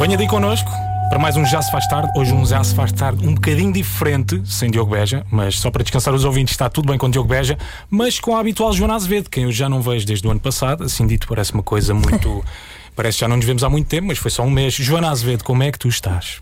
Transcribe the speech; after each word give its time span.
Venha 0.00 0.16
daí 0.16 0.26
connosco 0.26 0.70
para 1.10 1.18
mais 1.18 1.36
um 1.36 1.44
Já 1.44 1.60
Se 1.60 1.70
Faz 1.70 1.86
Tarde. 1.86 2.10
Hoje 2.16 2.32
um 2.32 2.46
Já 2.46 2.64
Se 2.64 2.74
Faz 2.74 2.90
Tarde 2.90 3.28
um 3.28 3.34
bocadinho 3.34 3.70
diferente, 3.70 4.40
sem 4.46 4.70
Diogo 4.70 4.92
Beja, 4.92 5.26
mas 5.30 5.58
só 5.58 5.70
para 5.70 5.82
descansar 5.82 6.14
os 6.14 6.24
ouvintes 6.24 6.54
está 6.54 6.70
tudo 6.70 6.88
bem 6.88 6.96
com 6.96 7.10
Diogo 7.10 7.28
Beja, 7.28 7.58
mas 7.90 8.18
com 8.18 8.34
a 8.34 8.40
habitual 8.40 8.72
Joana 8.72 8.94
Azevedo, 8.94 9.28
quem 9.28 9.44
eu 9.44 9.52
já 9.52 9.68
não 9.68 9.82
vejo 9.82 10.06
desde 10.06 10.26
o 10.26 10.30
ano 10.30 10.40
passado. 10.40 10.84
Assim 10.84 11.06
dito, 11.06 11.28
parece 11.28 11.52
uma 11.52 11.62
coisa 11.62 11.92
muito. 11.92 12.42
parece 12.96 13.18
que 13.18 13.20
já 13.20 13.28
não 13.28 13.36
nos 13.36 13.44
vemos 13.44 13.62
há 13.62 13.68
muito 13.68 13.88
tempo, 13.88 14.08
mas 14.08 14.16
foi 14.16 14.30
só 14.30 14.42
um 14.42 14.48
mês. 14.48 14.72
Joana 14.72 15.10
Azevedo, 15.10 15.44
como 15.44 15.62
é 15.62 15.70
que 15.70 15.78
tu 15.78 15.88
estás? 15.88 16.40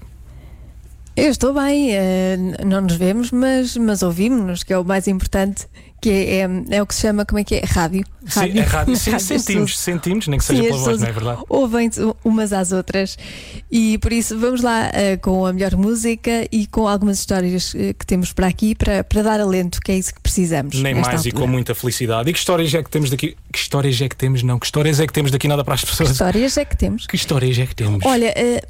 Eu 1.18 1.30
estou 1.30 1.52
bem, 1.52 1.90
eh, 1.90 2.36
não 2.64 2.80
nos 2.80 2.94
vemos, 2.94 3.32
mas, 3.32 3.76
mas 3.76 4.02
ouvimos-nos, 4.04 4.62
que 4.62 4.72
é 4.72 4.78
o 4.78 4.84
mais 4.84 5.08
importante, 5.08 5.66
que 6.00 6.08
é, 6.10 6.34
é, 6.36 6.48
é 6.76 6.80
o 6.80 6.86
que 6.86 6.94
se 6.94 7.00
chama, 7.00 7.26
como 7.26 7.40
é 7.40 7.44
que 7.44 7.56
é? 7.56 7.62
Rádio. 7.64 8.04
Sim, 8.24 8.56
é 8.56 8.62
rádio. 8.62 8.94
Sim, 8.96 9.10
Rádio, 9.10 9.26
sentimos, 9.26 9.78
sentimos, 9.78 10.28
nem 10.28 10.38
que 10.38 10.44
seja 10.44 10.62
Sim, 10.62 10.68
pela 10.68 10.78
voz, 10.78 11.00
não 11.00 11.08
é 11.08 11.12
verdade? 11.12 11.42
Ouvem-se 11.48 12.00
umas 12.24 12.52
às 12.52 12.70
outras. 12.70 13.18
E 13.68 13.98
por 13.98 14.12
isso 14.12 14.38
vamos 14.38 14.62
lá 14.62 14.90
eh, 14.92 15.16
com 15.16 15.44
a 15.44 15.52
melhor 15.52 15.74
música 15.74 16.46
e 16.52 16.68
com 16.68 16.86
algumas 16.86 17.18
histórias 17.18 17.74
eh, 17.74 17.92
que 17.94 18.06
temos 18.06 18.32
para 18.32 18.46
aqui 18.46 18.76
para, 18.76 19.02
para 19.02 19.22
dar 19.22 19.40
alento, 19.40 19.80
que 19.80 19.90
é 19.90 19.98
isso 19.98 20.14
que 20.14 20.20
precisamos. 20.20 20.80
Nem 20.80 20.94
mais 20.94 21.24
e 21.24 21.28
altura. 21.30 21.34
com 21.34 21.46
muita 21.48 21.74
felicidade. 21.74 22.30
E 22.30 22.32
que 22.32 22.38
histórias 22.38 22.72
é 22.72 22.80
que 22.80 22.90
temos 22.90 23.10
daqui? 23.10 23.36
Que 23.52 23.58
histórias 23.58 24.00
é 24.00 24.08
que 24.08 24.16
temos? 24.16 24.44
Não, 24.44 24.56
que 24.56 24.66
histórias 24.66 25.00
é 25.00 25.06
que 25.06 25.12
temos 25.12 25.32
daqui 25.32 25.48
nada 25.48 25.64
para 25.64 25.74
as 25.74 25.84
pessoas? 25.84 26.10
Histórias 26.10 26.56
é 26.56 26.64
que 26.64 26.76
temos. 26.76 27.08
Que 27.08 27.16
histórias 27.16 27.58
é 27.58 27.66
que 27.66 27.74
temos? 27.74 28.06
Olha, 28.06 28.32
eh, 28.36 28.62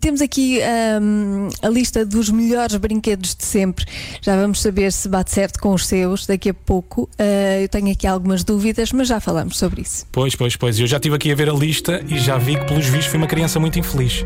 temos 0.00 0.20
aqui 0.20 0.60
ahm, 0.62 1.48
a 1.60 1.68
lista 1.68 2.04
dos 2.04 2.30
melhores 2.30 2.76
brinquedos 2.76 3.34
de 3.34 3.44
sempre. 3.44 3.84
Já 4.20 4.36
vamos 4.36 4.60
saber 4.60 4.92
se 4.92 5.08
bate 5.08 5.30
certo 5.30 5.58
com 5.60 5.72
os 5.74 5.86
seus 5.86 6.26
daqui 6.26 6.50
a 6.50 6.54
pouco. 6.54 7.08
Eh, 7.18 7.64
eu 7.64 7.68
tenho 7.68 7.90
aqui 7.90 8.06
algumas 8.06 8.44
dúvidas, 8.44 8.92
mas 8.92 9.08
já 9.08 9.20
falamos 9.20 9.58
sobre 9.58 9.82
isso. 9.82 10.06
Pois, 10.10 10.34
pois, 10.34 10.56
pois. 10.56 10.78
Eu 10.78 10.86
já 10.86 10.96
estive 10.96 11.16
aqui 11.16 11.30
a 11.30 11.34
ver 11.34 11.48
a 11.48 11.52
lista 11.52 12.02
e 12.08 12.18
já 12.18 12.38
vi 12.38 12.56
que, 12.56 12.64
pelos 12.64 12.86
vistos, 12.86 13.06
fui 13.06 13.18
uma 13.18 13.26
criança 13.26 13.60
muito 13.60 13.78
infeliz. 13.78 14.24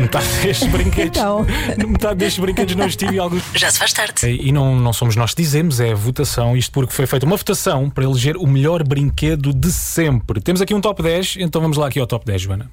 Metade 0.00 0.26
destes 0.42 0.68
brinquedos. 0.68 1.18
Então. 1.18 1.46
Metade 1.88 2.14
destes 2.16 2.40
brinquedos 2.40 2.74
não 2.74 2.86
estive 2.86 3.16
e 3.16 3.18
alguns. 3.18 3.42
Já 3.54 3.70
se 3.70 3.78
faz 3.78 3.92
tarde. 3.92 4.26
E 4.26 4.52
não, 4.52 4.76
não 4.76 4.92
somos 4.92 5.16
nós 5.16 5.34
que 5.34 5.42
dizemos, 5.42 5.80
é 5.80 5.92
a 5.92 5.94
votação. 5.94 6.56
Isto 6.56 6.72
porque 6.72 6.92
foi 6.92 7.06
feita 7.06 7.26
uma 7.26 7.36
votação 7.36 7.90
para 7.90 8.04
eleger 8.04 8.36
o 8.36 8.46
melhor 8.46 8.82
brinquedo 8.86 9.52
de 9.52 9.70
sempre. 9.70 10.40
Temos 10.40 10.60
aqui 10.60 10.74
um 10.74 10.80
top 10.80 11.02
10, 11.02 11.36
então 11.40 11.60
vamos 11.60 11.76
lá 11.76 11.88
aqui 11.88 11.98
ao 11.98 12.06
top 12.06 12.24
10, 12.24 12.42
Joana. 12.42 12.70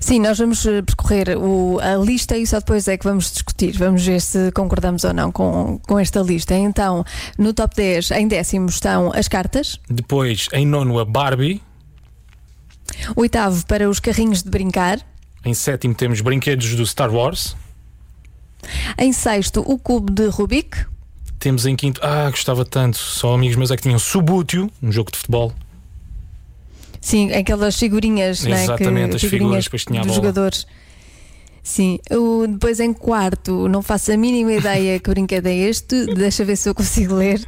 Sim, 0.00 0.20
nós 0.20 0.38
vamos 0.38 0.64
eh, 0.66 0.82
percorrer 0.82 1.36
o- 1.38 1.78
a 1.80 1.96
lista 1.96 2.36
e 2.36 2.46
só 2.46 2.58
depois 2.58 2.86
é 2.88 2.96
que 2.96 3.04
vamos 3.04 3.30
discutir. 3.32 3.76
Vamos 3.76 4.04
ver 4.04 4.20
se 4.20 4.50
concordamos 4.52 5.04
ou 5.04 5.12
não 5.12 5.32
com, 5.32 5.78
com 5.86 5.98
esta 5.98 6.20
lista. 6.20 6.54
Então, 6.54 7.04
no 7.38 7.52
top 7.52 7.74
10, 7.76 8.10
em 8.12 8.28
décimo 8.28 8.68
estão 8.68 9.12
as 9.14 9.28
cartas. 9.28 9.78
Depois, 9.88 10.48
em 10.52 10.66
nono, 10.66 10.98
a 10.98 11.04
Barbie. 11.04 11.60
Oitavo, 13.16 13.64
para 13.66 13.88
os 13.88 13.98
carrinhos 14.00 14.42
de 14.42 14.50
brincar. 14.50 15.00
Em 15.44 15.52
sétimo, 15.54 15.94
temos 15.94 16.20
brinquedos 16.20 16.74
do 16.74 16.86
Star 16.86 17.12
Wars. 17.12 17.56
Em 18.96 19.12
sexto, 19.12 19.60
o 19.60 19.78
cubo 19.78 20.10
de 20.12 20.26
Rubik. 20.28 20.86
Temos 21.38 21.66
em 21.66 21.76
quinto, 21.76 22.00
ah, 22.02 22.30
gostava 22.30 22.64
tanto, 22.64 22.96
só 22.96 23.34
amigos 23.34 23.56
meus 23.56 23.70
é 23.70 23.76
que 23.76 23.82
tinham 23.82 23.98
Subútil, 23.98 24.70
um 24.82 24.90
jogo 24.90 25.10
de 25.12 25.18
futebol. 25.18 25.52
Sim, 27.04 27.30
aquelas 27.34 27.78
figurinhas, 27.78 28.46
é? 28.46 28.64
Exatamente, 28.64 29.10
que, 29.10 29.16
as 29.26 29.30
figuras, 29.30 29.64
depois 29.64 29.84
tinha 29.84 30.00
dos 30.00 30.14
jogadores. 30.14 30.66
Sim, 31.62 31.98
o, 32.10 32.46
depois 32.46 32.80
em 32.80 32.94
quarto, 32.94 33.68
não 33.68 33.82
faço 33.82 34.10
a 34.10 34.16
mínima 34.16 34.54
ideia 34.54 34.98
que 34.98 35.10
brinquedo 35.10 35.46
é 35.46 35.54
este, 35.54 36.06
deixa 36.14 36.46
ver 36.46 36.56
se 36.56 36.66
eu 36.66 36.74
consigo 36.74 37.16
ler. 37.16 37.44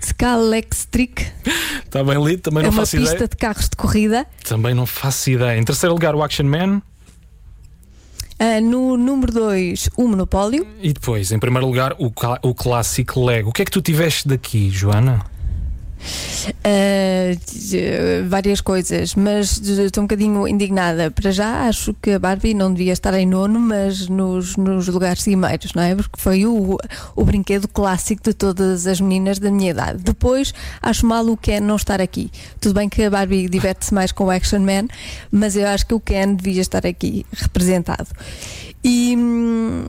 Scalextric, 0.00 1.26
Está 1.84 2.04
bem 2.04 2.22
lido, 2.24 2.42
também 2.42 2.60
é 2.60 2.62
não 2.66 2.70
uma 2.70 2.82
faço 2.82 2.96
pista 2.96 3.14
ideia. 3.16 3.28
de 3.28 3.36
carros 3.36 3.68
de 3.68 3.76
corrida. 3.76 4.26
Também 4.44 4.74
não 4.74 4.86
faço 4.86 5.28
ideia. 5.28 5.58
Em 5.58 5.64
terceiro 5.64 5.92
lugar, 5.92 6.14
o 6.14 6.22
Action 6.22 6.46
Man. 6.46 6.80
Ah, 8.38 8.60
no 8.60 8.96
número 8.96 9.32
2, 9.32 9.90
o 9.96 10.06
Monopólio. 10.06 10.64
E 10.80 10.92
depois, 10.92 11.32
em 11.32 11.38
primeiro 11.40 11.66
lugar, 11.66 11.96
o, 11.98 12.12
o 12.42 12.54
clássico 12.54 13.24
Lego. 13.24 13.50
O 13.50 13.52
que 13.52 13.62
é 13.62 13.64
que 13.64 13.72
tu 13.72 13.82
tiveste 13.82 14.28
daqui, 14.28 14.70
Joana? 14.70 15.24
De- 17.70 18.22
várias 18.28 18.60
coisas, 18.60 19.14
mas 19.14 19.60
estou 19.60 20.02
um 20.02 20.06
bocadinho 20.06 20.46
indignada. 20.48 21.10
Para 21.10 21.30
já, 21.30 21.66
acho 21.68 21.94
que 22.00 22.12
a 22.12 22.18
Barbie 22.18 22.54
não 22.54 22.72
devia 22.72 22.92
estar 22.92 23.14
em 23.14 23.26
nono, 23.26 23.58
mas 23.60 24.08
nos, 24.08 24.56
nos 24.56 24.88
lugares 24.88 25.22
cimeiros, 25.22 25.72
não 25.74 25.82
é? 25.82 25.94
Porque 25.94 26.20
foi 26.20 26.46
o, 26.46 26.78
o 27.14 27.24
brinquedo 27.24 27.68
clássico 27.68 28.22
de 28.24 28.34
todas 28.34 28.86
as 28.86 29.00
meninas 29.00 29.38
da 29.38 29.50
minha 29.50 29.70
idade. 29.70 30.02
Depois, 30.02 30.52
acho 30.82 31.06
mal 31.06 31.26
o 31.26 31.36
Ken 31.36 31.60
não 31.60 31.76
estar 31.76 32.00
aqui. 32.00 32.30
Tudo 32.60 32.74
bem 32.74 32.88
que 32.88 33.02
a 33.02 33.10
Barbie 33.10 33.48
diverte-se 33.48 33.92
mais 33.94 34.12
com 34.12 34.24
o 34.24 34.30
Action 34.30 34.60
Man, 34.60 34.88
mas 35.30 35.56
eu 35.56 35.66
acho 35.68 35.86
que 35.86 35.94
o 35.94 36.00
Ken 36.00 36.34
devia 36.34 36.60
estar 36.60 36.86
aqui 36.86 37.24
representado. 37.32 38.08
E, 38.82 39.14
hum, 39.16 39.84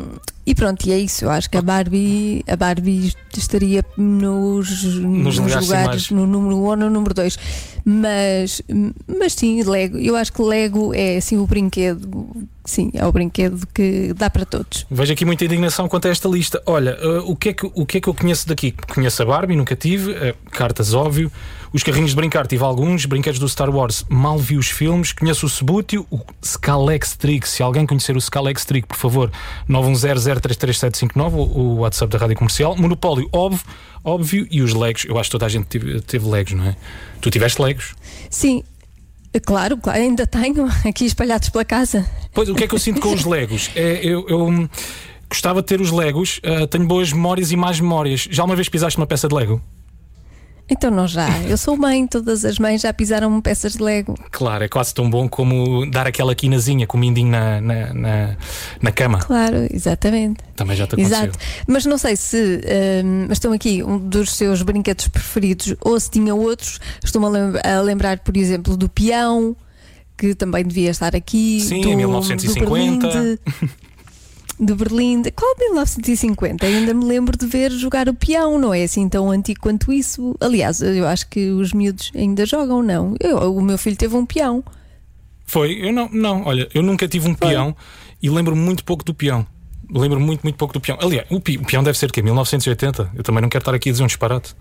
e 0.45 0.55
pronto, 0.55 0.85
e 0.87 0.91
é 0.91 0.97
isso. 0.97 1.25
Eu 1.25 1.29
acho 1.29 1.49
que 1.49 1.57
a 1.57 1.61
Barbie, 1.61 2.43
a 2.47 2.55
Barbie 2.55 3.13
estaria 3.37 3.85
nos, 3.95 4.95
nos, 4.95 5.37
lugares 5.37 5.67
lugares, 5.67 6.11
no 6.11 6.25
número 6.25 6.55
1 6.57 6.63
ou 6.63 6.75
no 6.75 6.89
número 6.89 7.13
2. 7.13 7.37
Mas, 7.85 8.61
mas 9.07 9.33
sim, 9.33 9.61
Lego. 9.63 9.97
Eu 9.97 10.15
acho 10.15 10.33
que 10.33 10.41
Lego 10.41 10.93
é 10.93 11.17
assim 11.17 11.37
o 11.37 11.45
brinquedo. 11.45 12.29
Sim, 12.65 12.91
é 12.93 13.05
o 13.05 13.11
brinquedo 13.11 13.67
que 13.73 14.13
dá 14.13 14.29
para 14.29 14.45
todos. 14.45 14.85
Vejo 14.89 15.13
aqui 15.13 15.25
muita 15.25 15.45
indignação 15.45 15.87
quanto 15.87 16.07
a 16.07 16.11
esta 16.11 16.27
lista. 16.27 16.61
Olha, 16.65 16.91
eh, 16.91 17.19
o, 17.25 17.35
que 17.35 17.49
é 17.49 17.53
que, 17.53 17.65
o 17.73 17.85
que 17.85 17.97
é 17.97 18.01
que 18.01 18.07
eu 18.07 18.13
conheço 18.13 18.47
daqui? 18.47 18.73
Conheço 18.93 19.21
a 19.21 19.25
Barbie, 19.25 19.55
nunca 19.55 19.75
tive. 19.75 20.11
eh, 20.13 20.35
cartas, 20.51 20.93
óbvio. 20.93 21.31
Os 21.73 21.83
carrinhos 21.83 22.09
de 22.09 22.17
brincar, 22.17 22.45
tive 22.47 22.63
alguns. 22.65 23.05
Brinquedos 23.05 23.39
do 23.39 23.47
Star 23.47 23.69
Wars, 23.69 24.03
mal 24.09 24.37
vi 24.37 24.57
os 24.57 24.69
filmes. 24.69 25.13
Conheço 25.13 25.45
o 25.45 25.49
Subútil, 25.49 26.05
o 26.11 26.19
Scalextric. 26.43 27.47
Se 27.47 27.63
alguém 27.63 27.85
conhecer 27.85 28.17
o 28.17 28.19
Scalextric, 28.19 28.85
por 28.85 28.97
favor, 28.97 29.31
910033759, 29.69 31.33
o 31.33 31.75
WhatsApp 31.79 32.11
da 32.11 32.17
Rádio 32.17 32.35
Comercial. 32.35 32.75
Monopólio, 32.75 33.29
óbvio. 33.31 33.65
Óbvio, 34.03 34.47
e 34.49 34.63
os 34.63 34.73
Legos, 34.73 35.05
eu 35.05 35.17
acho 35.19 35.29
que 35.29 35.31
toda 35.31 35.45
a 35.45 35.49
gente 35.49 35.65
teve, 35.65 36.01
teve 36.01 36.27
Legos, 36.27 36.53
não 36.53 36.65
é? 36.65 36.75
Tu 37.21 37.29
tiveste 37.29 37.61
Legos? 37.61 37.93
Sim, 38.31 38.63
claro, 39.45 39.77
claro, 39.77 39.99
ainda 39.99 40.25
tenho 40.25 40.67
aqui 40.83 41.05
espalhados 41.05 41.49
pela 41.49 41.63
casa. 41.63 42.09
Pois, 42.33 42.49
o 42.49 42.55
que 42.55 42.63
é 42.63 42.67
que 42.67 42.73
eu 42.73 42.79
sinto 42.79 42.99
com 42.99 43.13
os 43.13 43.23
Legos? 43.23 43.69
É, 43.77 43.99
eu, 44.03 44.25
eu, 44.27 44.69
gostava 45.29 45.61
de 45.61 45.67
ter 45.67 45.79
os 45.79 45.91
Legos, 45.91 46.41
ah, 46.43 46.65
tenho 46.65 46.85
boas 46.87 47.13
memórias 47.13 47.51
e 47.51 47.55
más 47.55 47.79
memórias. 47.79 48.27
Já 48.29 48.43
uma 48.43 48.55
vez 48.55 48.67
pisaste 48.67 48.97
uma 48.97 49.05
peça 49.05 49.27
de 49.27 49.35
Lego? 49.35 49.61
Então 50.71 50.89
não 50.89 51.05
já. 51.05 51.27
Eu 51.41 51.57
sou 51.57 51.75
mãe, 51.75 52.07
todas 52.07 52.45
as 52.45 52.57
mães 52.57 52.81
já 52.81 52.93
pisaram 52.93 53.41
peças 53.41 53.73
de 53.73 53.83
Lego. 53.83 54.15
Claro, 54.31 54.63
é 54.63 54.69
quase 54.69 54.93
tão 54.93 55.09
bom 55.09 55.27
como 55.27 55.85
dar 55.91 56.07
aquela 56.07 56.33
quinazinha 56.33 56.87
com 56.87 56.95
o 56.95 56.99
mindinho 56.99 57.29
na, 57.29 57.59
na, 57.59 57.93
na, 57.93 58.37
na 58.81 58.91
cama. 58.93 59.19
Claro, 59.19 59.67
exatamente. 59.69 60.39
Também 60.55 60.77
já 60.77 60.87
te 60.87 60.95
aconteceu. 60.95 61.17
Exato. 61.17 61.37
Mas 61.67 61.85
não 61.85 61.97
sei 61.97 62.15
se 62.15 62.61
hum, 63.03 63.27
estão 63.29 63.51
aqui 63.51 63.83
um 63.83 63.97
dos 63.97 64.31
seus 64.31 64.61
brinquedos 64.61 65.09
preferidos 65.09 65.75
ou 65.81 65.99
se 65.99 66.09
tinha 66.09 66.33
outros. 66.33 66.79
Estou-me 67.03 67.27
a, 67.61 67.77
a 67.77 67.81
lembrar, 67.81 68.19
por 68.19 68.37
exemplo, 68.37 68.77
do 68.77 68.87
peão, 68.87 69.53
que 70.17 70.33
também 70.33 70.65
devia 70.65 70.91
estar 70.91 71.13
aqui. 71.13 71.59
Sim, 71.59 71.81
do, 71.81 71.89
em 71.89 71.97
1950. 71.97 73.07
Do. 73.07 73.39
de- 74.61 74.73
Berlim. 74.75 75.21
de- 75.23 75.31
Qual 75.31 75.53
1950? 75.57 76.65
Ainda 76.65 76.93
me 76.93 77.03
lembro 77.05 77.37
de 77.37 77.45
ver 77.47 77.71
jogar 77.71 78.07
o 78.07 78.13
peão, 78.13 78.57
não 78.59 78.73
é 78.73 78.83
assim 78.83 79.09
tão 79.09 79.31
antigo 79.31 79.59
quanto 79.61 79.91
isso. 79.91 80.35
Aliás, 80.39 80.81
eu 80.81 81.07
acho 81.07 81.27
que 81.29 81.49
os 81.49 81.73
miúdos 81.73 82.11
ainda 82.15 82.45
jogam, 82.45 82.81
não. 82.83 83.15
Eu, 83.19 83.37
o 83.55 83.61
meu 83.61 83.77
filho 83.77 83.95
teve 83.97 84.15
um 84.15 84.25
peão. 84.25 84.63
Foi? 85.45 85.73
Eu 85.85 85.91
não, 85.91 86.07
não, 86.09 86.43
olha, 86.45 86.69
eu 86.73 86.81
nunca 86.81 87.07
tive 87.07 87.27
um 87.27 87.33
peão 87.33 87.75
e 88.21 88.29
lembro-me 88.29 88.61
muito 88.61 88.83
pouco 88.85 89.03
do 89.03 89.13
peão. 89.13 89.45
Lembro 89.93 90.19
muito, 90.21 90.41
muito 90.43 90.55
pouco 90.55 90.73
do 90.73 90.79
peão. 90.79 90.97
Aliás, 91.01 91.27
o, 91.29 91.41
pi- 91.41 91.57
o 91.57 91.65
peão 91.65 91.83
deve 91.83 91.97
ser 91.97 92.09
o 92.09 92.13
quê? 92.13 92.21
1980? 92.21 93.11
Eu 93.13 93.23
também 93.23 93.41
não 93.41 93.49
quero 93.49 93.61
estar 93.61 93.73
aqui 93.75 93.89
a 93.89 93.91
dizer 93.91 94.03
um 94.03 94.07
disparate. 94.07 94.55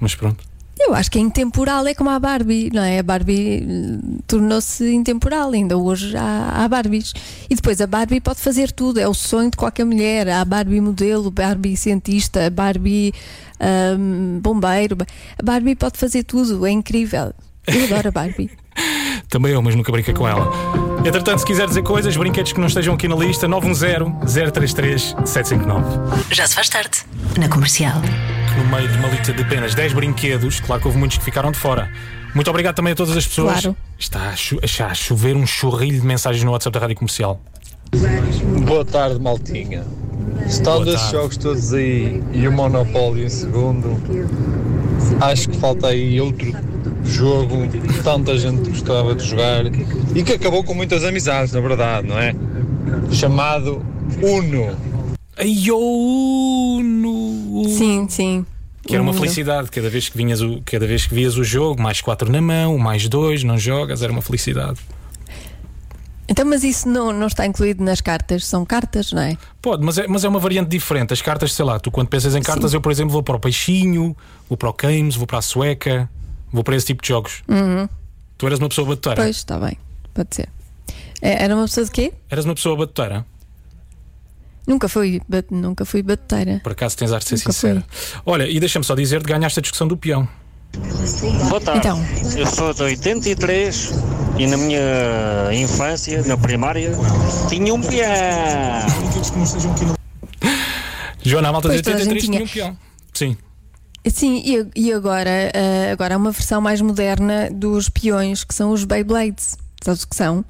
Mas 0.00 0.14
pronto. 0.16 0.42
Eu 0.78 0.94
acho 0.94 1.10
que 1.10 1.18
é 1.18 1.22
intemporal, 1.22 1.86
é 1.86 1.94
como 1.94 2.10
a 2.10 2.18
Barbie, 2.18 2.70
não 2.72 2.82
é? 2.82 2.98
A 2.98 3.02
Barbie 3.02 3.62
eh, 3.62 4.20
tornou-se 4.26 4.86
intemporal, 4.92 5.52
ainda 5.52 5.76
hoje 5.76 6.14
há, 6.14 6.64
há 6.64 6.68
Barbies. 6.68 7.14
E 7.48 7.54
depois 7.54 7.80
a 7.80 7.86
Barbie 7.86 8.20
pode 8.20 8.40
fazer 8.40 8.70
tudo, 8.70 9.00
é 9.00 9.08
o 9.08 9.14
sonho 9.14 9.50
de 9.50 9.56
qualquer 9.56 9.86
mulher. 9.86 10.28
Há 10.28 10.44
Barbie 10.44 10.80
modelo, 10.80 11.30
Barbie 11.30 11.76
cientista, 11.76 12.50
Barbie 12.50 13.14
ahm, 13.58 14.38
bombeiro. 14.40 14.98
A 15.38 15.42
Barbie 15.42 15.74
pode 15.74 15.96
fazer 15.96 16.24
tudo, 16.24 16.66
é 16.66 16.70
incrível. 16.70 17.32
Eu 17.66 17.84
adoro 17.84 18.08
a 18.08 18.12
Barbie. 18.12 18.50
Também 19.30 19.52
eu, 19.52 19.62
mas 19.62 19.74
nunca 19.74 19.90
brinquei 19.90 20.12
com 20.12 20.28
ela. 20.28 20.52
Entretanto, 21.04 21.38
se 21.38 21.46
quiser 21.46 21.66
dizer 21.66 21.82
coisas, 21.82 22.14
brinquedos 22.16 22.52
que 22.52 22.60
não 22.60 22.66
estejam 22.66 22.94
aqui 22.94 23.08
na 23.08 23.16
lista, 23.16 23.48
910-033-759. 23.48 25.82
Já 26.30 26.46
se 26.46 26.54
faz 26.54 26.68
tarde. 26.68 26.98
Na 27.38 27.48
comercial. 27.48 28.02
No 28.56 28.64
meio 28.64 28.88
de 28.88 28.98
uma 28.98 29.08
lista 29.08 29.32
de 29.32 29.42
apenas 29.42 29.74
10 29.74 29.92
brinquedos, 29.92 30.60
claro 30.60 30.80
que 30.80 30.88
houve 30.88 30.98
muitos 30.98 31.18
que 31.18 31.24
ficaram 31.24 31.50
de 31.52 31.58
fora. 31.58 31.90
Muito 32.34 32.48
obrigado 32.50 32.74
também 32.74 32.92
a 32.92 32.96
todas 32.96 33.16
as 33.16 33.26
pessoas. 33.26 33.60
Claro. 33.60 33.76
Está 33.98 34.30
a, 34.30 34.36
cho- 34.36 34.58
a 34.62 34.94
chover 34.94 35.36
um 35.36 35.46
chorrilho 35.46 36.00
de 36.00 36.06
mensagens 36.06 36.42
no 36.44 36.52
WhatsApp 36.52 36.74
da 36.74 36.80
Rádio 36.80 36.96
Comercial. 36.96 37.40
Boa 38.66 38.84
tarde, 38.84 39.18
Maltinha. 39.20 39.84
Estão 40.46 40.74
Boa 40.74 40.84
desses 40.86 41.10
jogos 41.10 41.36
todos 41.36 41.72
aí 41.72 42.22
e 42.32 42.46
o 42.46 42.52
Monopólio 42.52 43.24
em 43.24 43.28
segundo. 43.28 44.00
Acho 45.20 45.48
que 45.48 45.56
falta 45.58 45.88
aí 45.88 46.20
outro 46.20 46.52
jogo 47.04 47.68
que 47.68 48.02
tanta 48.02 48.36
gente 48.38 48.68
gostava 48.70 49.14
de 49.14 49.24
jogar 49.24 49.64
e 50.14 50.22
que 50.22 50.32
acabou 50.32 50.62
com 50.64 50.74
muitas 50.74 51.04
amizades, 51.04 51.52
na 51.52 51.60
verdade, 51.60 52.06
não 52.08 52.18
é? 52.18 52.34
Chamado 53.12 53.84
Uno. 54.22 54.76
Ai, 55.36 55.70
oh, 55.70 56.80
no... 56.82 57.64
Sim, 57.68 58.08
sim. 58.08 58.46
Que 58.86 58.94
era 58.94 59.02
uma 59.02 59.12
felicidade, 59.12 59.70
cada 59.70 59.90
vez 59.90 60.08
que, 60.08 60.16
vinhas 60.16 60.40
o, 60.40 60.62
cada 60.64 60.86
vez 60.86 61.06
que 61.06 61.14
vias 61.14 61.36
o 61.36 61.42
jogo, 61.42 61.82
mais 61.82 62.00
quatro 62.00 62.30
na 62.30 62.40
mão, 62.40 62.78
mais 62.78 63.08
dois, 63.08 63.42
não 63.42 63.58
jogas, 63.58 64.00
era 64.00 64.12
uma 64.12 64.22
felicidade. 64.22 64.78
Então, 66.28 66.44
mas 66.44 66.64
isso 66.64 66.88
não, 66.88 67.12
não 67.12 67.26
está 67.26 67.46
incluído 67.46 67.82
nas 67.84 68.00
cartas, 68.00 68.44
são 68.46 68.64
cartas, 68.64 69.12
não 69.12 69.22
é? 69.22 69.36
Pode, 69.60 69.84
mas 69.84 69.98
é, 69.98 70.06
mas 70.06 70.24
é 70.24 70.28
uma 70.28 70.40
variante 70.40 70.68
diferente. 70.68 71.12
As 71.12 71.22
cartas, 71.22 71.52
sei 71.52 71.64
lá, 71.64 71.78
tu 71.78 71.90
quando 71.90 72.08
pensas 72.08 72.34
em 72.34 72.42
cartas, 72.42 72.72
eu, 72.72 72.80
por 72.80 72.90
exemplo, 72.90 73.12
vou 73.12 73.22
para 73.22 73.36
o 73.36 73.40
Peixinho, 73.40 74.16
vou 74.48 74.56
para 74.56 74.70
o 74.70 74.72
Games, 74.72 75.14
vou 75.14 75.26
para 75.26 75.38
a 75.38 75.42
Sueca, 75.42 76.08
vou 76.52 76.64
para 76.64 76.74
esse 76.76 76.86
tipo 76.86 77.02
de 77.02 77.08
jogos. 77.08 77.42
Tu 78.38 78.46
eras 78.46 78.58
uma 78.58 78.68
pessoa 78.68 78.88
batuteira? 78.88 79.22
Pois, 79.22 79.36
está 79.36 79.58
bem, 79.58 79.76
pode 80.14 80.34
ser. 80.34 80.48
É, 81.22 81.44
Era 81.44 81.54
uma 81.54 81.64
pessoa 81.64 81.84
de 81.84 81.92
quê? 81.92 82.12
Eras 82.28 82.44
uma 82.44 82.54
pessoa 82.54 82.76
batuteira? 82.76 83.24
Nunca 84.66 84.88
fui, 84.88 85.20
bat- 85.28 85.46
nunca 85.50 85.84
fui 85.84 86.02
bateira. 86.02 86.60
Por 86.62 86.72
acaso 86.72 86.96
tens 86.96 87.12
arte 87.12 87.22
de 87.24 87.28
ser 87.28 87.36
Nunca 87.36 87.52
sincera. 87.52 87.84
Olha, 88.24 88.48
e 88.48 88.58
deixa-me 88.58 88.84
só 88.84 88.94
dizer 88.94 89.20
de 89.22 89.26
ganhaste 89.32 89.58
a 89.60 89.62
discussão 89.62 89.86
do 89.86 89.96
peão. 89.96 90.28
Boa 91.48 91.60
tarde. 91.60 91.78
Então. 91.80 92.04
Eu 92.36 92.46
sou 92.46 92.74
de 92.74 92.82
83 92.82 93.92
e 94.38 94.46
na 94.46 94.56
minha 94.56 94.80
infância, 95.54 96.22
na 96.24 96.36
primária, 96.36 96.90
tinha 97.48 97.72
um 97.72 97.80
peão. 97.80 98.10
Joana, 101.22 101.48
a 101.48 101.52
malta 101.52 101.68
de 101.68 101.82
Pois, 101.82 101.82
toda 101.82 101.96
a 101.96 102.00
83 102.00 102.22
gente 102.22 102.24
tinha 102.30 102.44
um 102.44 102.48
peão. 102.48 102.78
Sim. 103.14 103.36
Sim, 104.08 104.42
e, 104.44 104.86
e 104.88 104.92
agora, 104.92 105.30
ah, 105.54 105.92
agora 105.92 106.14
há 106.14 106.18
uma 106.18 106.30
versão 106.30 106.60
mais 106.60 106.80
moderna 106.80 107.48
dos 107.50 107.88
peões, 107.88 108.44
que 108.44 108.54
são 108.54 108.70
os 108.70 108.84
Beyblades. 108.84 109.56
Sabes 109.82 110.02
o 110.04 110.08
que 110.08 110.14
são? 110.16 110.44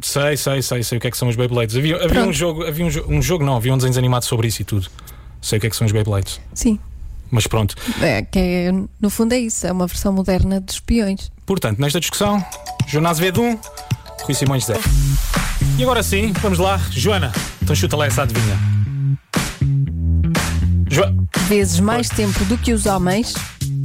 Sei, 0.00 0.36
sei, 0.36 0.62
sei, 0.62 0.82
sei 0.82 0.98
o 0.98 1.00
que 1.00 1.06
é 1.06 1.10
que 1.10 1.16
são 1.16 1.28
os 1.28 1.36
Beyblades. 1.36 1.76
Havia, 1.76 2.02
havia 2.04 2.24
um 2.24 2.32
jogo, 2.32 2.64
havia 2.66 2.84
um, 2.84 3.16
um 3.16 3.22
jogo, 3.22 3.44
não, 3.44 3.56
havia 3.56 3.72
um 3.72 3.78
desenho 3.78 3.96
animado 3.98 4.24
sobre 4.24 4.48
isso 4.48 4.62
e 4.62 4.64
tudo. 4.64 4.88
Sei 5.40 5.58
o 5.58 5.60
que 5.60 5.66
é 5.66 5.70
que 5.70 5.76
são 5.76 5.86
os 5.86 5.92
Beyblades. 5.92 6.40
Sim. 6.52 6.78
Mas 7.30 7.46
pronto. 7.46 7.74
É, 8.00 8.22
que 8.22 8.38
é, 8.38 8.72
no 9.00 9.10
fundo 9.10 9.32
é 9.32 9.38
isso, 9.38 9.66
é 9.66 9.72
uma 9.72 9.86
versão 9.86 10.12
moderna 10.12 10.60
dos 10.60 10.80
peões. 10.80 11.30
Portanto, 11.44 11.80
nesta 11.80 11.98
discussão, 11.98 12.44
Joana 12.86 13.10
Azevedo 13.10 13.42
1, 13.42 13.58
Rui 14.22 14.34
Simões 14.34 14.64
0. 14.66 14.80
E 15.78 15.82
agora 15.82 16.02
sim, 16.02 16.32
vamos 16.40 16.58
lá. 16.58 16.78
Joana, 16.90 17.32
então 17.62 17.74
chuta 17.74 17.96
lá 17.96 18.06
essa 18.06 18.22
adivinha. 18.22 18.56
Jo 20.90 21.02
Vezes 21.48 21.80
mais 21.80 22.08
tempo 22.08 22.44
do 22.46 22.58
que 22.58 22.72
os 22.72 22.86
homens 22.86 23.34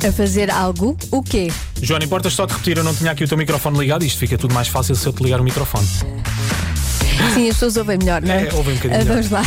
a 0.08 0.12
fazer 0.12 0.50
algo, 0.50 0.98
o 1.12 1.22
quê? 1.22 1.52
Joana, 1.82 2.06
importas 2.06 2.34
só 2.34 2.46
de 2.46 2.54
repetir, 2.54 2.78
eu 2.78 2.84
não 2.84 2.94
tinha 2.94 3.12
aqui 3.12 3.24
o 3.24 3.28
teu 3.28 3.38
microfone 3.38 3.78
ligado, 3.78 4.04
isto 4.04 4.18
fica 4.20 4.38
tudo 4.38 4.54
mais 4.54 4.68
fácil 4.68 4.96
se 4.96 5.06
eu 5.08 5.14
te 5.14 5.24
ligar 5.24 5.40
o 5.40 5.44
microfone. 5.44 5.86
Sim, 7.34 7.48
as 7.50 7.56
pessoas 7.56 7.78
ouvem 7.78 7.98
melhor, 7.98 8.22
não 8.22 8.34
é? 8.34 8.48
É, 8.48 8.54
ouvem 8.54 8.74
um 8.74 8.78
bocadinho 8.78 9.00
melhor. 9.00 9.14
Vamos 9.16 9.30
lá. 9.30 9.44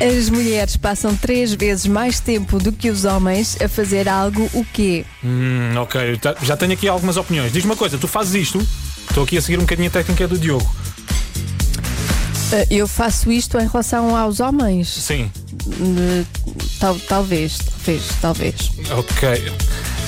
As 0.00 0.30
mulheres 0.30 0.76
passam 0.78 1.14
três 1.14 1.52
vezes 1.52 1.86
mais 1.86 2.20
tempo 2.20 2.58
do 2.58 2.72
que 2.72 2.88
os 2.88 3.04
homens 3.04 3.58
a 3.60 3.68
fazer 3.68 4.08
algo, 4.08 4.48
o 4.54 4.64
quê? 4.72 5.04
Hum, 5.22 5.72
ok, 5.76 6.18
já 6.42 6.56
tenho 6.56 6.72
aqui 6.72 6.88
algumas 6.88 7.18
opiniões. 7.18 7.52
Diz-me 7.52 7.70
uma 7.70 7.76
coisa, 7.76 7.98
tu 7.98 8.08
fazes 8.08 8.34
isto, 8.34 8.66
estou 9.08 9.24
aqui 9.24 9.36
a 9.36 9.42
seguir 9.42 9.58
um 9.58 9.62
bocadinho 9.62 9.88
a 9.88 9.90
técnica 9.90 10.26
do 10.26 10.38
Diogo. 10.38 10.68
Ah, 12.52 12.66
Eu 12.70 12.88
faço 12.88 13.30
isto 13.30 13.58
em 13.58 13.66
relação 13.68 14.16
aos 14.16 14.40
homens? 14.40 14.88
Sim, 14.88 15.30
Eh, 15.70 16.24
Tal, 16.80 16.96
talvez, 17.08 17.58
talvez, 17.58 18.02
talvez. 18.20 18.54
ok. 18.90 19.52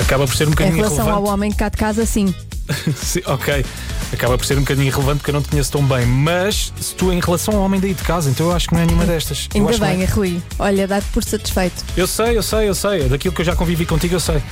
Acaba 0.01 0.27
por 0.27 0.35
ser 0.35 0.45
um 0.45 0.49
Em 0.49 0.51
bocadinho 0.53 0.77
relação 0.77 1.11
ao 1.13 1.25
homem 1.27 1.53
cá 1.53 1.69
de 1.69 1.77
casa, 1.77 2.07
sim. 2.07 2.35
Sim, 2.97 3.21
ok. 3.27 3.65
Acaba 4.13 4.39
por 4.39 4.47
ser 4.47 4.57
um 4.57 4.61
bocadinho 4.61 4.87
irrelevante 4.87 5.19
porque 5.19 5.31
eu 5.31 5.35
não 5.35 5.43
te 5.43 5.49
conheço 5.51 5.71
tão 5.73 5.85
bem. 5.85 6.07
Mas 6.07 6.73
se 6.81 6.95
tu 6.95 7.13
em 7.13 7.21
relação 7.21 7.57
ao 7.57 7.63
homem 7.63 7.81
daí 7.81 7.93
de 7.93 8.03
casa, 8.03 8.31
então 8.31 8.47
eu 8.47 8.53
acho 8.57 8.69
que 8.69 8.75
não 8.75 8.81
é 8.81 8.87
nenhuma 8.87 9.05
destas. 9.05 9.49
eu 9.53 9.61
Ainda 9.61 9.71
acho 9.73 9.81
bem, 9.81 10.03
é. 10.03 10.05
Rui. 10.07 10.41
Olha, 10.59 10.87
dá-te 10.89 11.07
por 11.09 11.23
satisfeito. 11.25 11.85
Eu 11.97 12.07
sei, 12.07 12.37
eu 12.39 12.43
sei, 12.43 12.69
eu 12.69 12.75
sei. 12.75 13.09
Daquilo 13.09 13.35
que 13.35 13.41
eu 13.41 13.45
já 13.45 13.55
convivi 13.57 13.85
contigo, 13.85 14.15
eu 14.15 14.21
sei. 14.21 14.41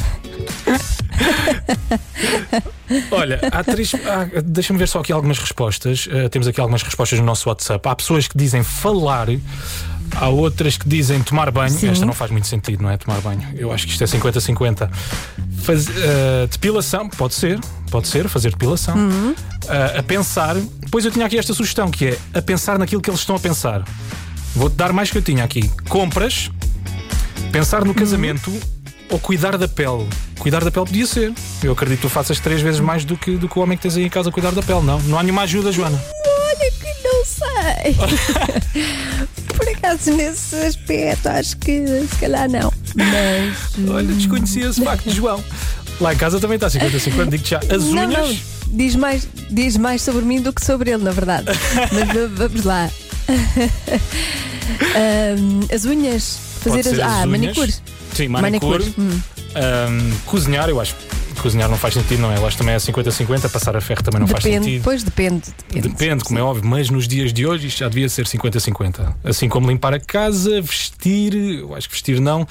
Olha, 3.11 3.41
há 3.53 3.63
três. 3.63 3.93
há- 3.95 4.41
Deixa-me 4.45 4.79
ver 4.79 4.89
só 4.89 5.01
aqui 5.01 5.13
algumas 5.13 5.39
respostas. 5.39 6.07
Uh, 6.07 6.29
temos 6.29 6.49
aqui 6.49 6.61
algumas 6.61 6.83
respostas 6.83 7.19
no 7.19 7.25
nosso 7.25 7.49
WhatsApp. 7.49 7.87
Há 7.89 7.95
pessoas 7.95 8.27
que 8.27 8.37
dizem 8.37 8.63
falar, 8.63 9.29
há 10.17 10.29
outras 10.29 10.77
que 10.77 10.89
dizem 10.89 11.23
tomar 11.23 11.51
banho. 11.51 11.71
Sim. 11.71 11.89
Esta 11.89 12.05
não 12.07 12.13
faz 12.13 12.31
muito 12.31 12.47
sentido, 12.47 12.83
não 12.83 12.91
é? 12.91 12.97
Tomar 12.97 13.21
banho. 13.21 13.47
Eu 13.57 13.73
acho 13.73 13.87
que 13.87 13.93
isto 13.93 14.03
é 14.05 14.07
50-50. 14.07 14.91
Faz- 15.63 15.87
uh, 15.89 16.47
depilação, 16.51 17.09
pode 17.09 17.35
ser, 17.35 17.59
pode 17.91 18.09
ser, 18.09 18.29
fazer 18.29 18.51
depilação. 18.51 18.97
Uh, 18.97 19.99
a 19.99 20.03
pensar. 20.03 20.55
Depois 20.57 21.05
eu 21.05 21.11
tinha 21.11 21.27
aqui 21.27 21.39
esta 21.39 21.53
sugestão 21.55 21.91
que 21.91 22.07
é 22.07 22.19
a 22.35 22.43
pensar 22.43 22.79
naquilo 22.79 23.01
que 23.01 23.11
eles 23.11 23.21
estão 23.21 23.37
a 23.37 23.41
pensar. 23.41 23.85
Vou-te 24.55 24.75
dar 24.77 24.93
mais 24.93 25.11
que 25.11 25.19
eu 25.19 25.23
tinha 25.23 25.45
aqui. 25.45 25.69
Compras, 25.89 26.51
pensar 27.53 27.85
no 27.85 27.95
casamento 27.95 28.53
ou 29.11 29.19
cuidar 29.19 29.57
da 29.57 29.69
pele. 29.69 30.09
Cuidar 30.39 30.65
da 30.65 30.71
pele 30.71 30.87
podia 30.87 31.07
ser. 31.07 31.33
Eu 31.63 31.73
acredito 31.73 31.99
que 32.01 32.07
tu 32.07 32.11
faças 32.11 32.41
três 32.41 32.61
vezes 32.63 32.81
mais 32.81 33.05
do 33.05 33.17
que, 33.17 33.37
do 33.37 33.49
que 33.49 33.59
o 33.59 33.63
homem 33.63 33.77
que 33.77 33.83
tens 33.83 33.97
aí 33.97 34.05
em 34.07 34.09
casa 34.09 34.31
a 34.31 34.33
cuidar 34.33 34.53
da 34.53 34.63
pele, 34.63 34.81
não? 34.83 34.99
Não 35.03 35.19
há 35.19 35.23
nenhuma 35.23 35.43
ajuda, 35.43 35.71
Joana. 35.71 36.01
Olha 36.27 36.71
que 36.73 37.03
não 37.05 37.25
sei. 37.25 37.97
Por 39.61 39.69
acaso, 39.69 40.15
nesse 40.17 40.57
aspecto, 40.57 41.29
acho 41.29 41.57
que 41.59 41.85
se 42.11 42.17
calhar 42.19 42.49
não. 42.51 42.73
Mas. 42.95 43.89
Olha, 43.91 44.07
desconhecia 44.15 44.69
esse 44.69 44.83
facto 44.83 45.05
de 45.09 45.15
João. 45.17 45.43
Lá 46.01 46.15
em 46.15 46.17
casa 46.17 46.41
também 46.41 46.55
está 46.57 46.69
50-50, 46.69 47.29
digo-te 47.29 47.51
já. 47.51 47.59
As 47.59 47.85
Não, 47.85 48.07
unhas. 48.07 48.29
não, 48.29 48.39
diz 48.77 48.97
mais, 48.97 49.29
diz 49.51 49.77
mais 49.77 50.01
sobre 50.01 50.25
mim 50.25 50.41
do 50.41 50.51
que 50.53 50.65
sobre 50.65 50.91
ele, 50.91 51.05
na 51.05 51.11
verdade. 51.11 51.45
Mas 51.93 52.09
va- 52.09 52.31
vamos 52.49 52.65
lá. 52.65 52.91
Ahm, 54.97 55.61
as 55.75 55.85
unhas. 55.85 56.39
Fazer 56.61 56.81
as. 56.81 56.87
as 56.87 56.99
Ah, 57.01 57.07
unhas. 57.19 57.27
manicure. 57.27 57.75
Sim, 58.15 58.29
manicure. 58.29 58.85
Manicure. 58.85 58.95
Hum. 58.99 59.21
Ahm, 59.55 60.13
cozinhar, 60.27 60.69
eu 60.69 60.81
acho. 60.81 60.95
Cozinhar 61.41 61.69
não 61.69 61.77
faz 61.77 61.95
sentido, 61.95 62.21
não 62.21 62.33
é? 62.33 62.51
Que 62.51 62.57
também 62.57 62.75
é 62.75 62.79
50-50. 62.79 63.51
Passar 63.51 63.77
a 63.77 63.81
ferro 63.81 64.03
também 64.03 64.21
não 64.21 64.27
faz 64.29 64.45
Depende, 64.45 64.65
sentido. 64.67 64.83
pois 64.85 65.03
depende. 65.03 65.43
Depende, 65.69 65.89
Depende, 65.89 66.25
como 66.25 66.39
é 66.39 66.43
óbvio, 66.43 66.69
mas 66.69 66.91
nos 66.91 67.09
dias 67.09 67.33
de 67.33 67.47
hoje 67.47 67.67
isto 67.69 67.79
já 67.79 67.89
devia 67.89 68.09
ser 68.09 68.27
50-50. 68.27 69.15
Assim 69.25 69.49
como 69.49 69.69
limpar 69.71 69.95
a 69.95 70.01
casa, 70.01 70.61
vestir, 70.61 71.35
eu 71.35 71.75
acho 71.75 71.89
que 71.89 71.95
vestir 71.95 72.21
não. 72.21 72.47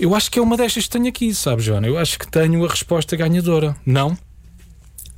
Eu 0.00 0.14
acho 0.14 0.30
que 0.30 0.38
é 0.38 0.42
uma 0.42 0.56
destas 0.56 0.84
que 0.84 0.90
tenho 0.90 1.08
aqui, 1.08 1.34
sabe, 1.34 1.62
Joana? 1.62 1.86
Eu 1.86 1.98
acho 1.98 2.18
que 2.18 2.26
tenho 2.26 2.64
a 2.64 2.68
resposta 2.68 3.14
ganhadora. 3.16 3.76
Não? 3.84 4.16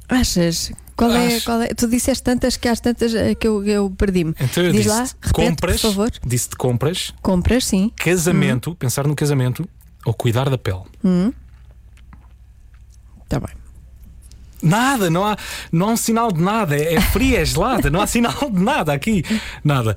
Achas? 0.08 0.70
Qual 0.96 1.10
é, 1.12 1.40
qual 1.40 1.60
é? 1.62 1.68
Tu 1.68 1.88
disseste 1.88 2.22
tantas 2.22 2.56
que 2.56 2.68
há 2.68 2.76
tantas 2.76 3.12
eh, 3.14 3.34
que 3.34 3.48
eu, 3.48 3.64
eu 3.66 3.90
perdi-me. 3.90 4.32
Então 4.40 4.62
eu 4.62 4.70
Diz 4.70 4.84
disse 4.84 4.94
lá, 4.96 5.04
repete, 5.20 5.32
compras, 5.32 5.80
por 5.80 5.88
favor. 5.90 6.10
disse 6.24 6.48
de 6.50 6.56
compras, 6.56 7.14
Compras, 7.20 7.66
sim. 7.66 7.90
casamento, 7.96 8.74
pensar 8.76 9.04
no 9.06 9.16
casamento 9.16 9.68
ou 10.04 10.14
cuidar 10.14 10.48
da 10.48 10.56
pele. 10.58 10.82
Está 13.24 13.40
bem. 13.40 13.64
Nada, 14.64 15.10
não 15.10 15.26
há, 15.26 15.36
não 15.70 15.90
há 15.90 15.92
um 15.92 15.96
sinal 15.96 16.32
de 16.32 16.40
nada. 16.40 16.74
É, 16.74 16.98
fria, 16.98 17.40
é 17.40 17.44
gelada, 17.44 17.90
não 17.90 18.00
há 18.00 18.06
sinal 18.06 18.50
de 18.50 18.58
nada 18.58 18.94
aqui. 18.94 19.22
Nada. 19.62 19.94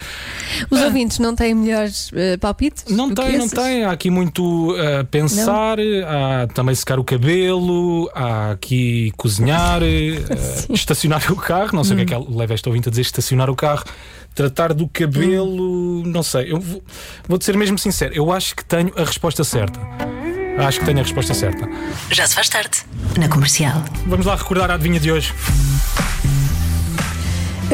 Os 0.69 0.81
ouvintes 0.81 1.19
não 1.19 1.33
têm 1.33 1.55
melhores 1.55 2.11
eh, 2.13 2.35
palpites? 2.35 2.83
Ah. 2.89 2.93
Não 2.93 3.13
tem, 3.13 3.37
não 3.37 3.47
tem. 3.47 3.85
Há 3.85 3.91
aqui 3.91 4.11
muito 4.11 4.75
a 4.75 5.05
pensar, 5.05 5.77
há 5.79 6.47
também 6.47 6.75
secar 6.75 6.99
o 6.99 7.03
cabelo, 7.03 8.11
há 8.13 8.51
aqui 8.51 9.13
cozinhar, 9.15 9.81
eh, 9.81 10.21
estacionar 10.69 11.31
o 11.31 11.37
carro. 11.37 11.69
Não 11.73 11.85
sei 11.85 11.93
o 11.93 11.97
que 11.97 12.03
é 12.03 12.05
que 12.05 12.13
ela 12.13 12.25
leva 12.29 12.53
esta 12.53 12.69
ouvinte 12.69 12.89
a 12.89 12.91
dizer 12.91 13.03
estacionar 13.03 13.49
o 13.49 13.55
carro. 13.55 13.85
Tratar 14.35 14.73
do 14.73 14.87
cabelo, 14.87 16.03
não 16.05 16.21
sei. 16.21 16.51
Eu 16.51 16.59
vou, 16.59 16.83
vou-te 17.27 17.45
ser 17.45 17.57
mesmo 17.57 17.77
sincero. 17.77 18.13
Eu 18.13 18.31
acho 18.31 18.55
que 18.55 18.65
tenho 18.65 18.91
a 18.95 19.03
resposta 19.03 19.43
certa. 19.43 19.79
Acho 20.57 20.79
que 20.79 20.85
tenho 20.85 20.99
a 20.99 21.03
resposta 21.03 21.33
certa. 21.33 21.69
Já 22.11 22.25
se 22.25 22.33
faz 22.35 22.49
tarde. 22.49 22.83
Na 23.17 23.29
comercial. 23.29 23.83
Vamos 24.07 24.25
lá 24.25 24.35
recordar 24.35 24.71
a 24.71 24.73
adivinha 24.73 24.99
de 24.99 25.11
hoje. 25.11 25.33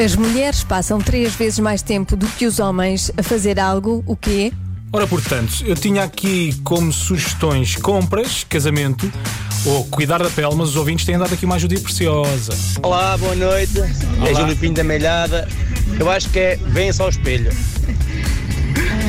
As 0.02 0.14
mulheres 0.16 0.64
passam 0.64 1.00
três 1.00 1.34
vezes 1.34 1.58
mais 1.60 1.80
tempo 1.80 2.16
do 2.16 2.26
que 2.26 2.46
os 2.46 2.58
homens 2.58 3.10
a 3.16 3.22
fazer 3.22 3.58
algo, 3.60 4.02
o 4.06 4.16
quê? 4.16 4.52
Ora, 4.92 5.06
portanto, 5.06 5.64
eu 5.64 5.74
tinha 5.74 6.04
aqui 6.04 6.54
como 6.62 6.92
sugestões 6.92 7.74
compras, 7.76 8.44
casamento 8.48 9.10
ou 9.64 9.84
cuidar 9.86 10.22
da 10.22 10.30
pele, 10.30 10.54
mas 10.54 10.70
os 10.70 10.76
ouvintes 10.76 11.04
têm 11.06 11.18
dado 11.18 11.32
aqui 11.32 11.44
uma 11.46 11.54
ajuda 11.54 11.78
preciosa. 11.80 12.52
Olá, 12.82 13.16
boa 13.16 13.34
noite. 13.34 13.80
É 13.80 14.34
Júlio 14.34 14.56
Pinto 14.56 14.74
da 14.74 14.84
Melhada. 14.84 15.48
Eu 15.98 16.10
acho 16.10 16.28
que 16.28 16.38
é 16.38 16.56
venha-se 16.56 17.00
ao 17.00 17.08
espelho. 17.08 17.50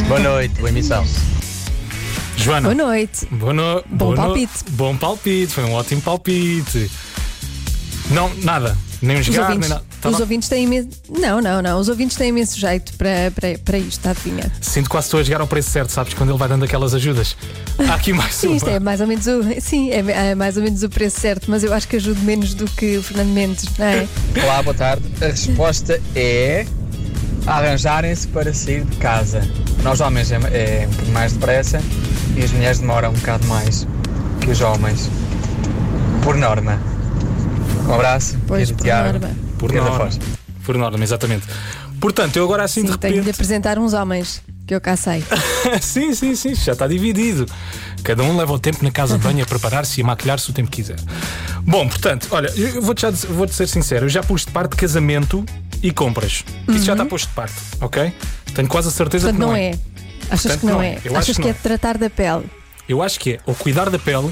Boa 0.08 0.20
noite, 0.20 0.56
boa 0.56 0.70
emissão. 0.70 1.06
Joana. 2.38 2.74
Boa 2.74 2.88
noite. 2.90 3.26
Boa 3.32 3.54
no... 3.54 3.84
Bom 3.90 3.98
boa 3.98 4.12
no- 4.12 4.22
palpite. 4.24 4.54
Bom 4.72 4.98
palpite, 4.98 5.54
foi 5.54 5.64
um 5.64 5.74
ótimo 5.74 6.02
palpite. 6.02 6.90
Não, 8.12 8.32
nada. 8.44 8.78
Nem 9.02 9.18
um 9.18 9.20
Os 9.20 9.26
jogar, 9.26 9.40
nem 9.50 9.58
ouvintes, 9.58 9.70
nada. 9.70 9.84
os 9.96 10.02
Tava- 10.02 10.20
ouvintes 10.20 10.50
têm 10.50 10.64
imenso. 10.64 10.88
Não, 11.10 11.42
não, 11.42 11.62
não. 11.62 11.80
Os 11.80 11.90
ouvintes 11.90 12.16
têm 12.18 12.30
imenso 12.30 12.58
jeito 12.60 12.94
para, 12.94 13.32
para, 13.36 13.58
para 13.60 13.78
isto, 13.78 14.08
adivinha? 14.08 14.52
Sinto 14.62 14.90
quase 14.90 15.08
estou 15.08 15.20
a 15.20 15.24
chegar 15.24 15.42
ao 15.42 15.48
preço 15.48 15.70
certo, 15.70 15.90
sabes? 15.92 16.14
Quando 16.14 16.30
ele 16.30 16.38
vai 16.40 16.48
dando 16.48 16.64
aquelas 16.66 16.94
ajudas. 16.94 17.36
Há 17.90 17.94
aqui 17.96 18.14
mais 18.14 18.34
Sim, 18.36 18.48
uma. 18.48 18.56
isto 18.58 18.70
é 18.70 18.80
mais 18.80 19.02
ou 19.02 19.08
menos 19.08 19.26
o. 19.28 19.42
Sim, 19.62 19.90
é, 19.92 20.30
é 20.32 20.36
mais 20.36 20.56
ou 20.58 20.64
menos 20.64 20.82
o 20.84 20.90
preço 20.90 21.20
certo, 21.20 21.50
mas 21.52 21.64
eu 21.64 21.74
acho 21.74 21.88
que 21.88 21.96
ajudo 21.98 22.20
menos 22.22 22.54
do 22.54 22.66
que 22.66 22.98
o 22.98 23.04
Fernando 23.04 23.30
Mendes, 23.34 23.66
não 23.78 23.86
é? 23.86 24.08
Olá, 24.44 24.62
boa 24.64 24.74
tarde. 24.76 25.04
A 25.22 25.26
resposta 25.26 26.02
é 26.16 26.66
arranjarem-se 27.46 28.28
para 28.28 28.54
sair 28.54 28.84
de 28.86 28.96
casa. 28.98 29.42
Nós 29.84 30.00
homens 30.00 30.32
é, 30.32 30.36
é 30.36 30.86
um 30.88 30.90
bocadinho 30.90 31.14
mais 31.14 31.34
depressa 31.34 31.80
e 32.36 32.44
as 32.44 32.52
mulheres 32.52 32.80
demoram 32.80 33.10
um 33.10 33.14
bocado 33.14 33.46
mais 33.48 33.88
que 34.42 34.50
os 34.52 34.62
homens. 34.62 35.10
Por 36.24 36.36
norma. 36.36 36.80
Um 37.88 37.94
abraço. 37.94 38.38
Pois, 38.48 38.72
por 38.72 38.82
Tiago. 38.84 39.20
norma. 39.20 39.36
Por 39.60 39.72
norma. 39.72 39.98
Foz. 39.98 40.20
Por 40.66 40.78
norma, 40.78 41.04
exatamente. 41.04 41.46
Portanto, 42.00 42.36
eu 42.38 42.44
agora 42.44 42.64
assim 42.64 42.82
Sim, 42.82 42.88
de 42.92 42.98
tenho 42.98 43.14
de 43.14 43.20
repente. 43.20 43.36
apresentar 43.36 43.78
uns 43.80 43.94
homens, 43.94 44.42
que 44.68 44.74
eu 44.76 44.82
cá 44.82 44.96
sei. 44.96 45.24
sim, 45.82 46.14
sim, 46.14 46.36
sim, 46.36 46.56
já 46.56 46.74
está 46.74 46.88
dividido. 46.88 47.46
Cada 48.04 48.24
um 48.24 48.36
leva 48.38 48.54
o 48.54 48.60
tempo 48.60 48.84
na 48.84 48.92
casa 48.92 49.18
de 49.18 49.24
banho 49.24 49.44
a 49.44 49.46
preparar-se 49.48 50.00
e 50.00 50.04
a 50.04 50.08
maquilhar-se 50.08 50.50
o 50.50 50.54
tempo 50.54 50.70
que 50.70 50.78
quiser. 50.82 50.98
Bom, 51.62 51.88
portanto, 51.88 52.28
olha, 52.32 52.48
eu 52.56 52.82
vou-te 52.82 53.02
já 53.04 53.12
dizer- 53.12 53.28
vou-te 53.28 53.54
ser 53.54 53.68
sincero, 53.68 54.06
eu 54.06 54.10
já 54.10 54.22
pus 54.22 54.46
de 54.46 54.52
parte 54.52 54.76
casamento 54.76 55.44
e 55.82 55.92
compras. 55.92 56.44
Isso 56.68 56.86
já 56.86 56.94
está 56.94 57.06
posto 57.06 57.28
de 57.30 57.34
parte, 57.36 57.54
ok? 57.82 58.14
Tenho 58.54 58.68
quase 58.68 58.88
a 58.88 58.92
certeza 58.92 59.30
Uhum. 59.30 59.36
Portanto, 59.38 59.56
que 59.56 59.62
não 59.62 59.80
é. 59.80 59.80
Achas 60.30 60.42
Portanto, 60.54 60.60
que 60.62 60.66
não, 60.66 60.74
não 60.76 60.82
é? 60.82 60.96
Eu 61.04 61.12
acho 61.12 61.18
Achas 61.32 61.36
que 61.38 61.44
que, 61.44 61.50
é 61.50 61.54
tratar 61.54 61.98
da 61.98 62.10
pele? 62.10 62.46
Eu 62.88 63.02
acho 63.02 63.20
que 63.20 63.34
é 63.34 63.40
ou 63.46 63.54
cuidar 63.56 63.90
da 63.90 64.00
pele 64.00 64.32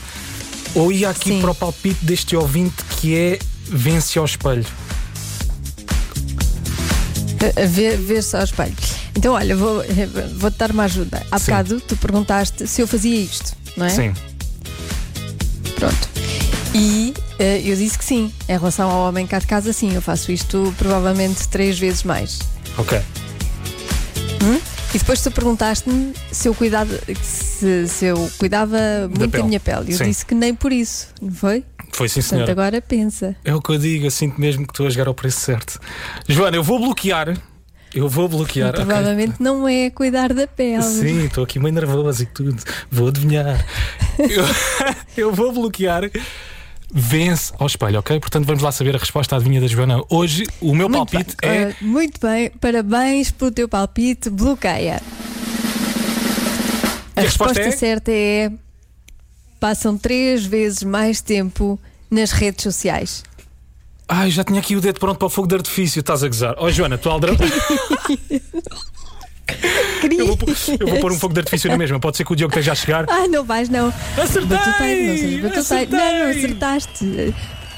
ou 0.75 0.91
ir 0.91 1.05
aqui 1.05 1.29
Sim. 1.29 1.41
para 1.41 1.51
o 1.51 1.55
palpite 1.55 2.03
deste 2.05 2.35
ouvinte 2.35 2.83
que 2.99 3.15
é 3.15 3.39
vence 3.67 4.17
ao 4.19 4.25
espelho. 4.25 4.65
A- 7.57 7.63
a 7.63 7.65
Ver, 7.67 7.97
ver 7.97 8.21
só 8.23 8.37
ao 8.37 8.43
espelho. 8.43 8.73
Então, 9.15 9.33
olha, 9.33 9.55
vou- 9.55 9.83
vou-te 10.37 10.57
dar 10.57 10.71
uma 10.71 10.83
ajuda. 10.85 11.21
Há 11.31 11.37
Sim. 11.37 11.45
bocado 11.51 11.81
tu 11.81 11.95
perguntaste 11.97 12.65
se 12.67 12.81
eu 12.81 12.87
fazia 12.87 13.15
isto, 13.19 13.53
não 13.77 13.85
é? 13.85 13.89
Sim. 13.89 14.13
Pronto. 15.75 16.09
E 16.73 17.13
eh, 17.37 17.61
eu 17.63 17.75
disse 17.75 17.97
que 17.97 18.05
sim. 18.05 18.31
Em 18.49 18.53
relação 18.57 18.89
ao 18.89 19.07
homem 19.07 19.27
cá 19.27 19.37
de 19.39 19.45
casa, 19.45 19.71
sim. 19.73 19.93
Eu 19.93 20.01
faço 20.01 20.31
isto 20.31 20.73
provavelmente 20.77 21.47
três 21.47 21.77
vezes 21.77 22.03
mais. 22.03 22.39
Ok. 22.77 22.99
E 24.93 24.97
depois 24.99 25.21
tu 25.21 25.31
perguntaste-me 25.31 26.13
se 26.31 26.47
eu 26.47 26.53
cuidava, 26.53 26.93
se, 27.21 27.87
se 27.87 28.05
eu 28.05 28.29
cuidava 28.37 28.77
muito 29.07 29.19
da, 29.19 29.27
pele. 29.27 29.43
minha 29.43 29.59
pele. 29.59 29.91
Eu 29.91 29.97
Sim. 29.97 30.03
disse 30.05 30.25
que 30.25 30.35
nem 30.35 30.53
por 30.53 30.71
isso, 30.71 31.07
não 31.21 31.31
foi? 31.31 31.63
Foi 31.91 32.07
sim, 32.07 32.21
Portanto, 32.21 32.29
senhora. 32.37 32.51
agora 32.51 32.81
pensa. 32.81 33.35
É 33.43 33.53
o 33.55 33.61
que 33.61 33.71
eu 33.71 33.77
digo, 33.77 34.05
eu 34.05 34.11
sinto 34.11 34.39
mesmo 34.39 34.65
que 34.65 34.71
estou 34.73 34.85
a 34.85 34.89
jogar 34.89 35.07
ao 35.07 35.13
preço 35.13 35.39
certo. 35.39 35.79
Joana, 36.27 36.57
eu 36.57 36.63
vou 36.63 36.79
bloquear. 36.79 37.35
Eu 37.93 38.09
vou 38.09 38.27
bloquear. 38.27 38.69
ok? 38.71 38.85
Provavelmente 38.85 39.35
não 39.39 39.67
é 39.67 39.89
cuidar 39.91 40.33
da 40.33 40.47
pele. 40.47 40.81
Sim, 40.83 41.25
estou 41.25 41.43
aqui 41.43 41.59
meio 41.59 41.73
nervoso 41.73 42.23
e 42.23 42.25
tudo. 42.25 42.61
Vou 42.91 43.07
adivinhar. 43.09 43.63
eu, 44.17 44.45
eu 45.25 45.33
vou 45.33 45.51
bloquear. 45.51 46.03
Vence 46.95 47.51
ao 47.57 47.65
espelho, 47.65 47.99
ok? 47.99 48.19
Portanto, 48.19 48.45
vamos 48.45 48.61
lá 48.61 48.71
saber 48.71 48.95
a 48.95 48.99
resposta 48.99 49.35
à 49.35 49.39
adivinha 49.39 49.59
da 49.59 49.65
Joana. 49.65 50.03
Hoje, 50.09 50.45
o 50.61 50.75
meu 50.75 50.87
Muito 50.87 51.11
palpite 51.11 51.35
bem. 51.41 51.49
é. 51.49 51.75
Muito 51.81 52.19
bem, 52.21 52.51
parabéns 52.51 53.31
pelo 53.31 53.49
teu 53.49 53.67
palpite. 53.67 54.29
Bloqueia. 54.29 55.01
E 57.15 57.19
a 57.19 57.23
resposta 57.23 57.59
é? 57.61 57.71
certa 57.71 58.11
é: 58.11 58.51
passam 59.59 59.97
três 59.97 60.45
vezes 60.45 60.83
mais 60.83 61.19
tempo 61.19 61.79
nas 62.11 62.31
redes 62.31 62.61
sociais. 62.61 63.23
Ai, 64.07 64.29
já 64.29 64.43
tinha 64.43 64.59
aqui 64.59 64.75
o 64.75 64.81
dedo 64.81 64.99
pronto 64.99 65.17
para 65.17 65.25
o 65.25 65.29
fogo 65.29 65.47
de 65.47 65.55
artifício, 65.55 65.99
estás 65.99 66.23
a 66.23 66.27
gozar. 66.27 66.53
Ó, 66.57 66.69
Joana, 66.69 66.97
tu 66.99 67.09
aldra. 67.09 67.31
Eu 70.17 70.27
vou, 70.27 70.37
pôr- 70.37 70.49
eu 70.79 70.87
vou 70.87 70.99
pôr 70.99 71.11
um 71.11 71.17
fogo 71.19 71.33
de 71.33 71.39
artifício 71.39 71.69
na 71.69 71.77
mesma. 71.77 71.99
Pode 71.99 72.17
ser 72.17 72.25
que 72.25 72.33
o 72.33 72.35
Diogo 72.35 72.51
esteja 72.51 72.71
a 72.73 72.75
chegar. 72.75 73.05
Ah, 73.09 73.27
não 73.27 73.43
vais, 73.43 73.69
não. 73.69 73.87
Acertei! 74.17 74.45
Batutei, 74.57 75.07
não 75.07 75.17
sejas 75.17 75.41
batutei. 75.41 75.59
Acertei! 75.59 75.97
Não, 75.99 76.19
não 76.19 76.29
acertaste. 76.31 77.33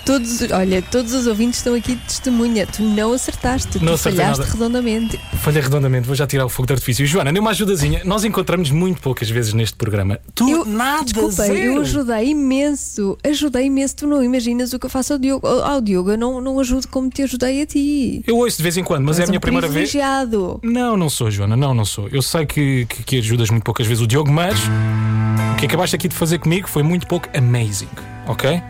Todos, 0.05 0.41
olha, 0.51 0.83
todos 0.83 1.13
os 1.13 1.25
ouvintes 1.25 1.57
estão 1.59 1.74
aqui 1.74 1.95
de 1.95 2.01
testemunha. 2.03 2.67
Tu 2.67 2.83
não 2.83 3.12
acertaste, 3.13 3.83
Não 3.83 3.93
tu 3.93 3.97
falhaste 3.97 4.39
nada. 4.41 4.51
redondamente. 4.51 5.19
Falha 5.41 5.59
redondamente, 5.62 6.05
vou 6.05 6.15
já 6.15 6.27
tirar 6.27 6.45
o 6.45 6.50
fogo 6.50 6.67
de 6.67 6.74
artifício. 6.74 7.05
Joana, 7.07 7.33
dê 7.33 7.39
uma 7.39 7.50
ajudazinha. 7.50 8.01
Nós 8.05 8.24
encontramos 8.24 8.69
muito 8.69 9.01
poucas 9.01 9.27
vezes 9.29 9.53
neste 9.53 9.75
programa. 9.75 10.19
Tu 10.35 10.47
Eu, 10.47 10.63
nada, 10.63 11.03
desculpa, 11.05 11.31
zero. 11.31 11.55
eu 11.55 11.81
ajudei 11.81 12.29
imenso. 12.29 13.17
Ajudei 13.24 13.65
imenso. 13.65 13.95
Tu 13.95 14.05
não 14.07 14.24
imaginas 14.24 14.74
o 14.74 14.79
que 14.79 14.85
eu 14.85 14.89
faço 14.91 15.13
ao 15.13 15.19
Diogo. 15.19 15.47
Ao 15.47 15.81
Diogo, 15.81 16.12
eu 16.12 16.17
não, 16.17 16.39
não 16.39 16.59
ajudo 16.59 16.88
como 16.88 17.09
te 17.09 17.24
ajudei 17.24 17.63
a 17.63 17.65
ti. 17.65 18.24
Eu 18.27 18.38
ouço 18.38 18.57
de 18.57 18.63
vez 18.63 18.77
em 18.77 18.83
quando, 18.83 19.05
mas 19.05 19.19
é 19.19 19.24
a 19.24 19.25
minha 19.25 19.38
um 19.39 19.41
primeira 19.41 19.67
vez. 19.67 19.89
privilegiado. 19.89 20.59
Não, 20.62 20.95
não 20.95 21.09
sou, 21.09 21.31
Joana, 21.31 21.57
não, 21.57 21.74
não 21.74 21.83
sou. 21.85 22.07
Eu 22.09 22.21
sei 22.21 22.45
que, 22.45 22.85
que, 22.85 23.03
que 23.03 23.17
ajudas 23.17 23.50
muito 23.50 23.63
poucas 23.63 23.88
vezes 23.88 24.03
o 24.03 24.07
Diogo, 24.07 24.31
mas 24.31 24.55
o 25.53 25.55
que 25.57 25.65
acabaste 25.65 25.95
aqui 25.95 26.07
de 26.07 26.15
fazer 26.15 26.38
comigo 26.38 26.67
foi 26.69 26.83
muito 26.83 27.07
pouco 27.07 27.27
amazing, 27.35 27.89
ok? 28.27 28.62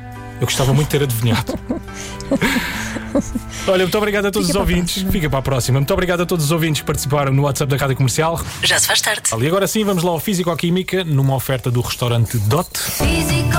Eu 0.46 0.48
gostava 0.48 0.74
muito 0.76 0.90
de 0.90 1.00
ter 1.00 1.04
adivinhado. 1.04 1.58
Olha, 3.68 3.84
muito 3.84 3.98
obrigado 3.98 4.28
a 4.28 4.32
todos 4.32 4.48
Fica 4.48 4.60
os 4.60 4.62
ouvintes. 4.62 4.94
próxima. 4.94 5.12
Fica 5.12 5.30
para 5.30 5.40
a 5.40 5.42
próxima. 5.42 5.80
Muito 5.80 5.92
obrigado 5.92 6.22
a 6.22 6.26
todos 6.26 6.46
os 6.46 6.52
ouvintes 6.52 6.82
que 6.82 6.86
participaram 6.86 7.34
no 7.34 7.44
WhatsApp 7.44 7.72
da 7.72 7.78
Rádio 7.78 7.96
Comercial. 7.96 8.40
Já 8.62 8.78
se 8.78 8.86
faz 8.86 9.02
tarde. 9.02 9.24
E 9.40 9.48
agora 9.48 9.66
sim, 9.68 9.84
vamos 9.84 10.04
lá 10.04 10.12
ao 10.12 10.20
Físico-Química, 10.20 11.04
numa 11.04 11.34
oferta 11.34 11.72
do 11.72 11.82
restaurante 11.82 12.38
Dot. 12.38 12.70
Físico, 12.78 13.58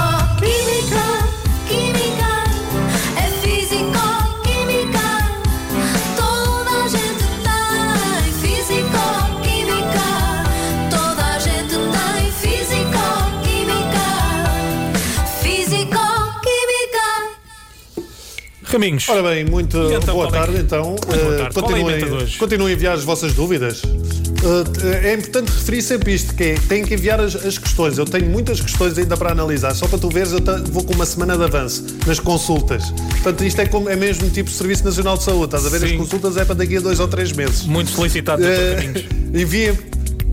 Raminhos. 18.87 19.09
Ora 19.09 19.23
bem, 19.23 19.45
muito 19.45 19.77
então, 19.93 20.15
boa 20.15 20.29
é 20.29 20.31
tarde 20.31 20.59
então. 20.59 20.83
boa 20.83 20.97
tarde. 20.97 21.07
Qual 21.07 21.37
é 21.37 21.47
a 21.47 21.53
continuem, 21.53 22.13
hoje? 22.13 22.39
continuem 22.39 22.73
a 22.73 22.77
enviar 22.77 22.95
as 22.95 23.05
vossas 23.05 23.33
dúvidas. 23.35 23.83
Uh, 23.83 24.65
é 25.03 25.15
importante 25.15 25.51
referir 25.51 25.83
sempre 25.83 26.15
isto, 26.15 26.35
que 26.35 26.45
é, 26.45 26.55
têm 26.69 26.85
que 26.85 26.95
enviar 26.95 27.21
as, 27.21 27.35
as 27.35 27.59
questões. 27.59 27.99
Eu 27.99 28.05
tenho 28.05 28.27
muitas 28.27 28.61
questões 28.61 28.97
ainda 28.97 29.17
para 29.17 29.33
analisar. 29.33 29.75
Só 29.75 29.89
para 29.89 29.99
tu 29.99 30.09
veres, 30.09 30.33
eu 30.33 30.41
vou 30.71 30.85
com 30.85 30.95
uma 30.95 31.07
semana 31.07 31.37
de 31.37 31.45
avanço 31.45 31.85
nas 32.07 32.21
consultas. 32.21 32.91
Portanto, 33.23 33.45
isto 33.45 33.61
é, 33.61 33.67
como, 33.67 33.89
é 33.89 33.97
mesmo 33.97 34.29
tipo 34.31 34.51
Serviço 34.51 34.85
Nacional 34.85 35.17
de 35.17 35.25
Saúde. 35.25 35.57
Estás 35.57 35.67
a 35.67 35.69
ver? 35.69 35.81
Sim. 35.81 35.95
As 35.95 35.99
consultas 35.99 36.37
é 36.37 36.45
para 36.45 36.55
daqui 36.55 36.77
a 36.77 36.81
dois 36.81 37.01
ou 37.01 37.09
três 37.09 37.33
meses. 37.33 37.65
Muito 37.65 37.91
solicitado, 37.91 38.43
Dr. 38.43 38.49
Eh, 38.49 39.05
envia 39.35 39.77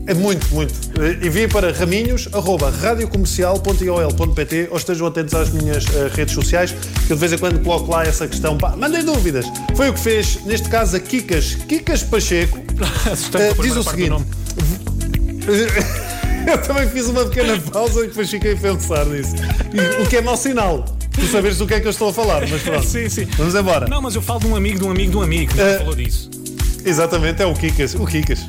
é 0.06 0.14
muito, 0.14 0.46
muito. 0.54 0.74
Eh, 1.00 1.26
Envia 1.28 1.48
para 1.48 1.72
raminhos.radiocomercial.iol.pt 1.72 4.68
ou 4.72 4.78
estejam 4.78 5.08
atentos 5.08 5.34
às 5.34 5.50
minhas 5.50 5.86
eh, 5.88 6.10
redes 6.14 6.34
sociais, 6.36 6.72
que 7.08 7.14
eu 7.14 7.16
de 7.16 7.20
vez 7.20 7.34
em 7.34 7.38
quando 7.38 7.60
coloco 7.64 7.90
lá 7.92 8.04
essa 8.04 8.28
questão. 8.28 8.58
Pá, 8.58 8.76
mandem 8.76 9.04
dúvidas. 9.04 9.46
Foi 9.76 9.90
o 9.90 9.94
que 9.94 10.00
fez, 10.00 10.44
neste 10.46 10.70
caso, 10.70 10.96
a 10.96 11.00
Kikas, 11.00 11.56
Kikas 11.68 12.04
Pacheco. 12.04 12.60
A 13.06 13.62
diz 13.62 13.76
o 13.76 13.84
seguinte. 13.84 14.24
Eu 16.46 16.58
também 16.62 16.90
fiz 16.90 17.08
uma 17.08 17.24
pequena 17.26 17.58
pausa 17.72 18.04
e 18.04 18.08
depois 18.08 18.30
fiquei 18.30 18.52
a 18.54 18.58
pensar 18.58 19.06
nisso. 19.06 19.34
O 20.04 20.10
que 20.10 20.18
é 20.18 20.22
mau 20.22 20.36
sinal. 20.36 20.84
Tu 21.14 21.26
sabes 21.28 21.58
do 21.58 21.66
que 21.66 21.76
é 21.76 21.80
que 21.80 21.88
eu 21.88 21.92
estou 21.92 22.10
a 22.10 22.14
falar, 22.14 22.46
mas 22.50 22.62
pronto. 22.64 22.84
Sim, 22.86 23.08
sim. 23.08 23.26
Vamos 23.38 23.56
embora. 23.56 23.88
Não, 23.88 24.02
mas 24.02 24.14
eu 24.16 24.22
falo 24.22 24.42
de 24.42 24.48
um 24.48 24.56
amigo, 24.56 24.80
de 24.80 24.86
um 24.86 24.92
amigo, 24.92 25.12
de 25.12 25.18
um 25.18 25.22
amigo. 25.22 25.54
Não 25.56 25.64
Eh, 25.66 25.78
falou 25.78 25.96
disso. 25.96 26.30
Exatamente, 26.86 27.42
é 27.42 27.46
o 27.46 27.54
Kikas. 27.54 27.96
O 27.96 28.06
Kikas. 28.06 28.48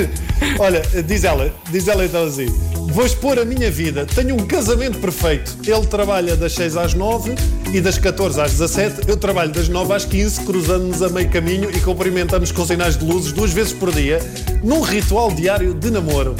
Olha, 0.58 0.82
diz 1.06 1.24
ela, 1.24 1.52
diz 1.70 1.88
ela 1.88 2.04
então 2.04 2.24
assim: 2.24 2.46
Vou 2.92 3.06
expor 3.06 3.38
a 3.38 3.44
minha 3.44 3.70
vida. 3.70 4.04
Tenho 4.04 4.34
um 4.34 4.46
casamento 4.46 4.98
perfeito. 4.98 5.56
Ele 5.64 5.86
trabalha 5.86 6.36
das 6.36 6.52
6 6.54 6.76
às 6.76 6.94
9 6.94 7.34
e 7.72 7.80
das 7.80 7.98
14 7.98 8.40
às 8.40 8.52
17. 8.52 9.08
Eu 9.08 9.16
trabalho 9.16 9.52
das 9.52 9.68
9 9.68 9.94
às 9.94 10.04
15, 10.04 10.40
cruzando-nos 10.42 11.00
a 11.00 11.08
meio 11.08 11.30
caminho 11.30 11.70
e 11.70 11.80
cumprimentamos 11.80 12.50
com 12.50 12.66
sinais 12.66 12.96
de 12.96 13.04
luzes 13.04 13.32
duas 13.32 13.52
vezes 13.52 13.72
por 13.72 13.92
dia, 13.92 14.18
num 14.62 14.80
ritual 14.80 15.30
diário 15.32 15.72
de 15.72 15.90
namoro. 15.90 16.34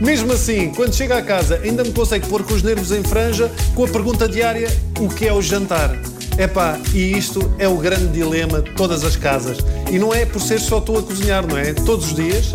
Mesmo 0.00 0.32
assim, 0.32 0.72
quando 0.74 0.92
chega 0.92 1.18
à 1.18 1.22
casa, 1.22 1.60
ainda 1.62 1.84
me 1.84 1.92
consegue 1.92 2.26
pôr 2.26 2.42
com 2.42 2.54
os 2.54 2.62
nervos 2.62 2.90
em 2.90 3.04
franja 3.04 3.48
com 3.74 3.84
a 3.84 3.88
pergunta 3.88 4.28
diária: 4.28 4.68
o 4.98 5.08
que 5.08 5.28
é 5.28 5.32
o 5.32 5.40
jantar? 5.40 5.96
Epá, 6.38 6.78
e 6.94 7.16
isto 7.16 7.52
é 7.58 7.68
o 7.68 7.76
grande 7.76 8.08
dilema 8.08 8.62
de 8.62 8.70
todas 8.72 9.04
as 9.04 9.16
casas. 9.16 9.58
E 9.90 9.98
não 9.98 10.12
é 10.14 10.24
por 10.24 10.40
ser 10.40 10.58
só 10.60 10.80
tu 10.80 10.96
a 10.98 11.02
cozinhar, 11.02 11.46
não 11.46 11.56
é? 11.58 11.72
Todos 11.72 12.06
os 12.06 12.14
dias, 12.14 12.46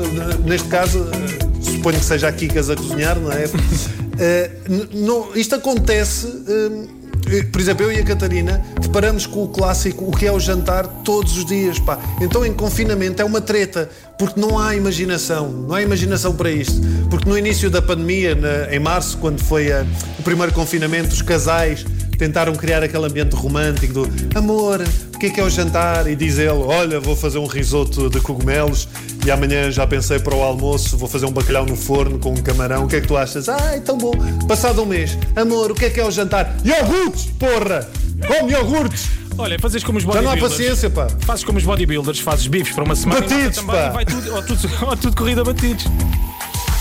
neste 0.44 0.68
caso, 0.68 1.08
eh, 1.14 1.62
suponho 1.62 2.00
que 2.00 2.06
seja 2.06 2.28
a 2.28 2.32
Kikas 2.32 2.70
a 2.70 2.76
cozinhar, 2.76 3.18
não 3.20 3.32
é? 3.32 3.46
Não- 4.94 5.36
isto 5.36 5.56
acontece. 5.56 6.28
eh, 6.48 7.44
por 7.52 7.60
exemplo, 7.60 7.86
eu 7.86 7.92
e 7.92 8.00
a 8.00 8.04
Catarina 8.06 8.64
deparamos 8.82 9.26
com 9.28 9.44
o 9.44 9.50
clássico 9.50 10.06
o 10.06 10.12
que 10.12 10.26
é 10.26 10.32
o 10.32 10.40
jantar 10.40 10.88
todos 11.04 11.38
os 11.38 11.46
dias, 11.46 11.78
pá. 11.78 12.00
Então 12.22 12.46
em 12.46 12.54
confinamento 12.54 13.22
é 13.22 13.26
uma 13.26 13.42
treta, 13.42 13.90
porque 14.18 14.40
não 14.40 14.58
há 14.58 14.74
imaginação, 14.76 15.50
não 15.52 15.76
há 15.76 15.82
imaginação 15.82 16.34
para 16.34 16.50
isto. 16.50 16.80
Porque 17.10 17.28
no 17.30 17.38
início 17.38 17.70
da 17.70 17.82
pandemia, 17.82 18.34
na- 18.34 18.74
em 18.74 18.80
março, 18.80 19.18
quando 19.18 19.40
foi 19.44 19.68
eh, 19.68 19.86
o 20.18 20.24
primeiro 20.24 20.52
confinamento, 20.54 21.10
os 21.14 21.22
casais 21.22 21.86
tentaram 22.18 22.54
criar 22.56 22.84
aquele 22.84 23.06
ambiente 23.06 23.36
romântico 23.36 23.94
do 23.94 24.38
amor, 24.38 24.82
o 25.14 25.20
que 25.20 25.28
é 25.28 25.30
que 25.30 25.40
é 25.40 25.44
o 25.44 25.50
jantar? 25.50 26.08
E 26.08 26.16
diz 26.16 26.38
ele, 26.38 26.50
olha, 26.50 27.00
vou 27.00 27.16
fazer 27.16 27.38
um 27.38 27.46
risoto 27.46 28.10
de 28.10 28.20
cogumelos 28.20 28.88
e 29.26 29.32
amanhã 29.32 29.72
já 29.72 29.86
pensei 29.86 30.20
para 30.20 30.36
o 30.36 30.42
almoço, 30.42 30.98
vou 30.98 31.08
fazer 31.08 31.26
um 31.26 31.32
bacalhau 31.32 31.66
no 31.66 31.76
forno 31.76 32.20
com 32.20 32.32
um 32.32 32.38
camarão, 32.38 32.86
o 32.86 32.88
que 32.88 32.96
é 32.98 33.02
que 33.02 33.08
tu 33.08 33.18
achas? 33.18 33.48
Ai, 33.50 33.80
tão 33.82 33.98
bom. 33.98 34.14
Passado 34.48 34.82
um 34.82 34.86
mês, 34.86 35.18
amor, 35.36 35.72
o 35.72 35.76
que 35.76 35.86
é 35.86 35.90
que 35.90 36.00
é 36.00 36.06
o 36.06 36.12
jantar? 36.12 36.56
Iogurtes, 36.64 37.26
porra! 37.40 37.88
Come 38.28 38.52
iogurtes! 38.52 39.08
Olha, 39.38 39.60
fazes 39.60 39.84
como 39.84 40.00
os 40.00 40.04
Já 40.04 40.14
não 40.14 40.32
há 40.32 40.36
bodybuilders. 40.36 40.58
paciência, 40.58 40.90
pá. 40.90 41.08
Fazes 41.22 41.46
como 41.46 41.60
os 41.60 41.64
bodybuilders, 41.64 42.20
fazes 42.20 42.48
bifes 42.48 42.74
para 42.74 42.84
uma 42.84 42.96
semana 42.96 43.22
Batidos, 43.22 43.60
e 43.60 43.62
vai 43.62 44.04
tudo, 44.04 44.34
ou 44.34 44.42
tudo, 44.42 44.70
ou 44.82 44.98
tudo 44.98 45.16
corrida 45.16 45.44
batidos. 45.44 45.86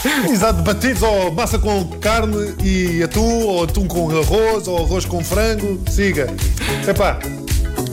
Exato, 0.31 0.63
batidos 0.63 1.03
ou 1.03 1.33
massa 1.33 1.59
com 1.59 1.85
carne 2.01 2.55
e 2.63 3.03
atum, 3.03 3.43
ou 3.45 3.65
atum 3.65 3.87
com 3.87 4.11
arroz, 4.11 4.67
ou 4.69 4.79
arroz 4.85 5.05
com 5.05 5.23
frango, 5.23 5.81
siga. 5.91 6.29
Epá, 6.87 7.19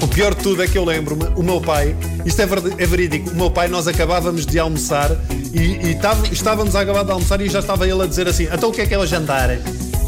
o 0.01 0.07
pior 0.07 0.33
de 0.35 0.43
tudo 0.43 0.61
é 0.63 0.67
que 0.67 0.77
eu 0.77 0.85
lembro-me, 0.85 1.25
o 1.35 1.43
meu 1.43 1.59
pai, 1.61 1.95
isto 2.25 2.41
é, 2.41 2.43
é 2.77 2.85
verídico, 2.85 3.29
o 3.31 3.35
meu 3.35 3.49
pai, 3.51 3.67
nós 3.67 3.87
acabávamos 3.87 4.45
de 4.45 4.59
almoçar 4.59 5.11
e, 5.53 5.89
e 5.89 5.95
tava- 5.95 6.27
estávamos 6.27 6.75
a 6.75 6.81
acabar 6.81 7.03
de 7.03 7.11
almoçar 7.11 7.39
e 7.41 7.49
já 7.49 7.59
estava 7.59 7.87
ele 7.87 8.01
a 8.01 8.05
dizer 8.05 8.27
assim: 8.27 8.47
então 8.51 8.69
o 8.69 8.71
que 8.71 8.81
é 8.81 8.85
que 8.85 8.93
é 8.93 8.99
o 8.99 9.05
jantar? 9.05 9.49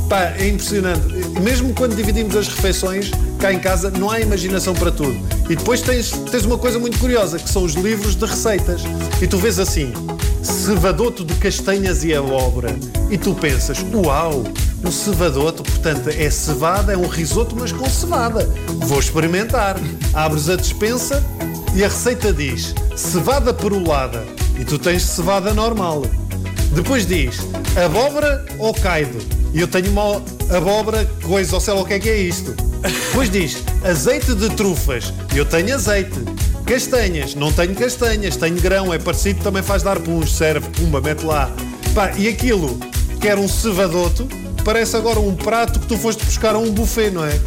Pá, 0.10 0.34
é 0.38 0.48
impressionante. 0.48 1.02
Mesmo 1.42 1.74
quando 1.74 1.96
dividimos 1.96 2.36
as 2.36 2.48
refeições, 2.48 3.10
cá 3.40 3.52
em 3.52 3.60
casa, 3.60 3.90
não 3.90 4.10
há 4.12 4.20
imaginação 4.20 4.74
para 4.76 4.92
tudo. 4.92 5.16
E 5.50 5.56
depois 5.56 5.82
tens, 5.82 6.12
tens 6.32 6.46
uma 6.46 6.58
coisa 6.60 6.78
muito 6.78 6.98
curiosa, 7.00 7.40
que 7.40 7.50
são 7.50 7.64
os 7.64 7.74
livros 7.74 8.16
de 8.16 8.24
receitas. 8.26 8.82
E 9.22 9.26
tu 9.28 9.38
vês 9.38 9.58
assim, 9.58 9.92
cevadoto 10.46 11.26
de 11.26 11.34
castanhas 11.36 12.04
e 12.04 12.14
abóbora. 12.14 12.76
E 13.10 13.18
tu 13.18 13.34
pensas, 13.34 13.84
uau, 13.94 14.44
um 14.84 14.92
cevadoto, 14.92 15.64
portanto, 15.64 16.10
é 16.10 16.30
cevada, 16.30 16.94
é 16.94 16.98
um 16.98 17.08
risoto, 17.08 17.56
mas 17.58 17.72
com 17.72 17.90
cevada. 17.90 18.48
Vou 18.86 19.00
experimentar. 19.00 19.78
Abres 20.14 20.50
a 20.50 20.56
despensa 20.56 21.24
e 21.74 21.84
a 21.84 21.88
receita 21.88 22.32
diz 22.32 22.74
cevada 22.96 23.54
perolada. 23.54 24.24
E 24.60 24.64
tu 24.64 24.78
tens 24.78 25.04
cevada 25.04 25.54
normal. 25.54 26.04
Depois 26.74 27.06
diz 27.06 27.40
abóbora 27.84 28.46
ou 28.60 28.74
caido. 28.74 29.18
E 29.54 29.62
eu 29.62 29.68
tenho 29.68 29.90
uma 29.92 30.22
abóbora, 30.56 31.06
coisa, 31.24 31.56
ou 31.56 31.62
sei 31.62 31.74
lá 31.74 31.82
o 31.82 31.86
que 31.86 31.94
é 31.94 32.00
que 32.00 32.10
é 32.10 32.18
isto. 32.18 32.54
Depois 32.82 33.30
diz 33.30 33.64
azeite 33.84 34.36
de 34.36 34.50
trufas. 34.52 35.14
E 35.34 35.38
eu 35.38 35.46
tenho 35.46 35.74
azeite. 35.74 36.20
Castanhas, 36.66 37.36
não 37.36 37.52
tenho 37.52 37.76
castanhas, 37.76 38.36
tenho 38.36 38.56
grão, 38.60 38.94
é 38.94 38.98
parecido, 38.98 39.44
também 39.44 39.62
faz 39.62 39.84
dar 39.84 40.00
puns, 40.00 40.36
serve, 40.36 40.68
pumba, 40.70 41.00
mete 41.00 41.24
lá. 41.24 41.52
Pá, 41.94 42.12
e 42.18 42.28
aquilo 42.28 42.80
que 43.22 43.28
era 43.28 43.40
um 43.40 43.48
cevadoto, 43.48 44.28
parece 44.64 44.96
agora 44.98 45.20
um 45.20 45.36
prato 45.36 45.80
que 45.80 45.86
tu 45.86 45.98
foste 45.98 46.26
buscar 46.26 46.56
a 46.56 46.58
um 46.58 46.72
buffet, 46.72 47.12
não 47.12 47.24
é? 47.24 47.40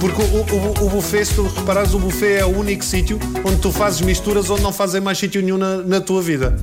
Porque 0.00 0.22
o, 0.22 0.82
o- 0.82 0.86
o 0.86 0.90
buffet, 0.90 1.24
se 1.24 1.34
tu 1.34 1.42
reparares, 1.48 1.92
o 1.94 1.98
buffet 1.98 2.34
é 2.34 2.44
o 2.44 2.56
único 2.58 2.84
sítio 2.84 3.18
onde 3.44 3.56
tu 3.56 3.72
fazes 3.72 4.00
misturas 4.02 4.48
onde 4.48 4.62
não 4.62 4.72
fazem 4.72 5.00
mais 5.00 5.18
sítio 5.18 5.42
nenhum 5.42 5.58
na, 5.58 5.78
na 5.78 6.00
tua 6.00 6.22
vida. 6.22 6.54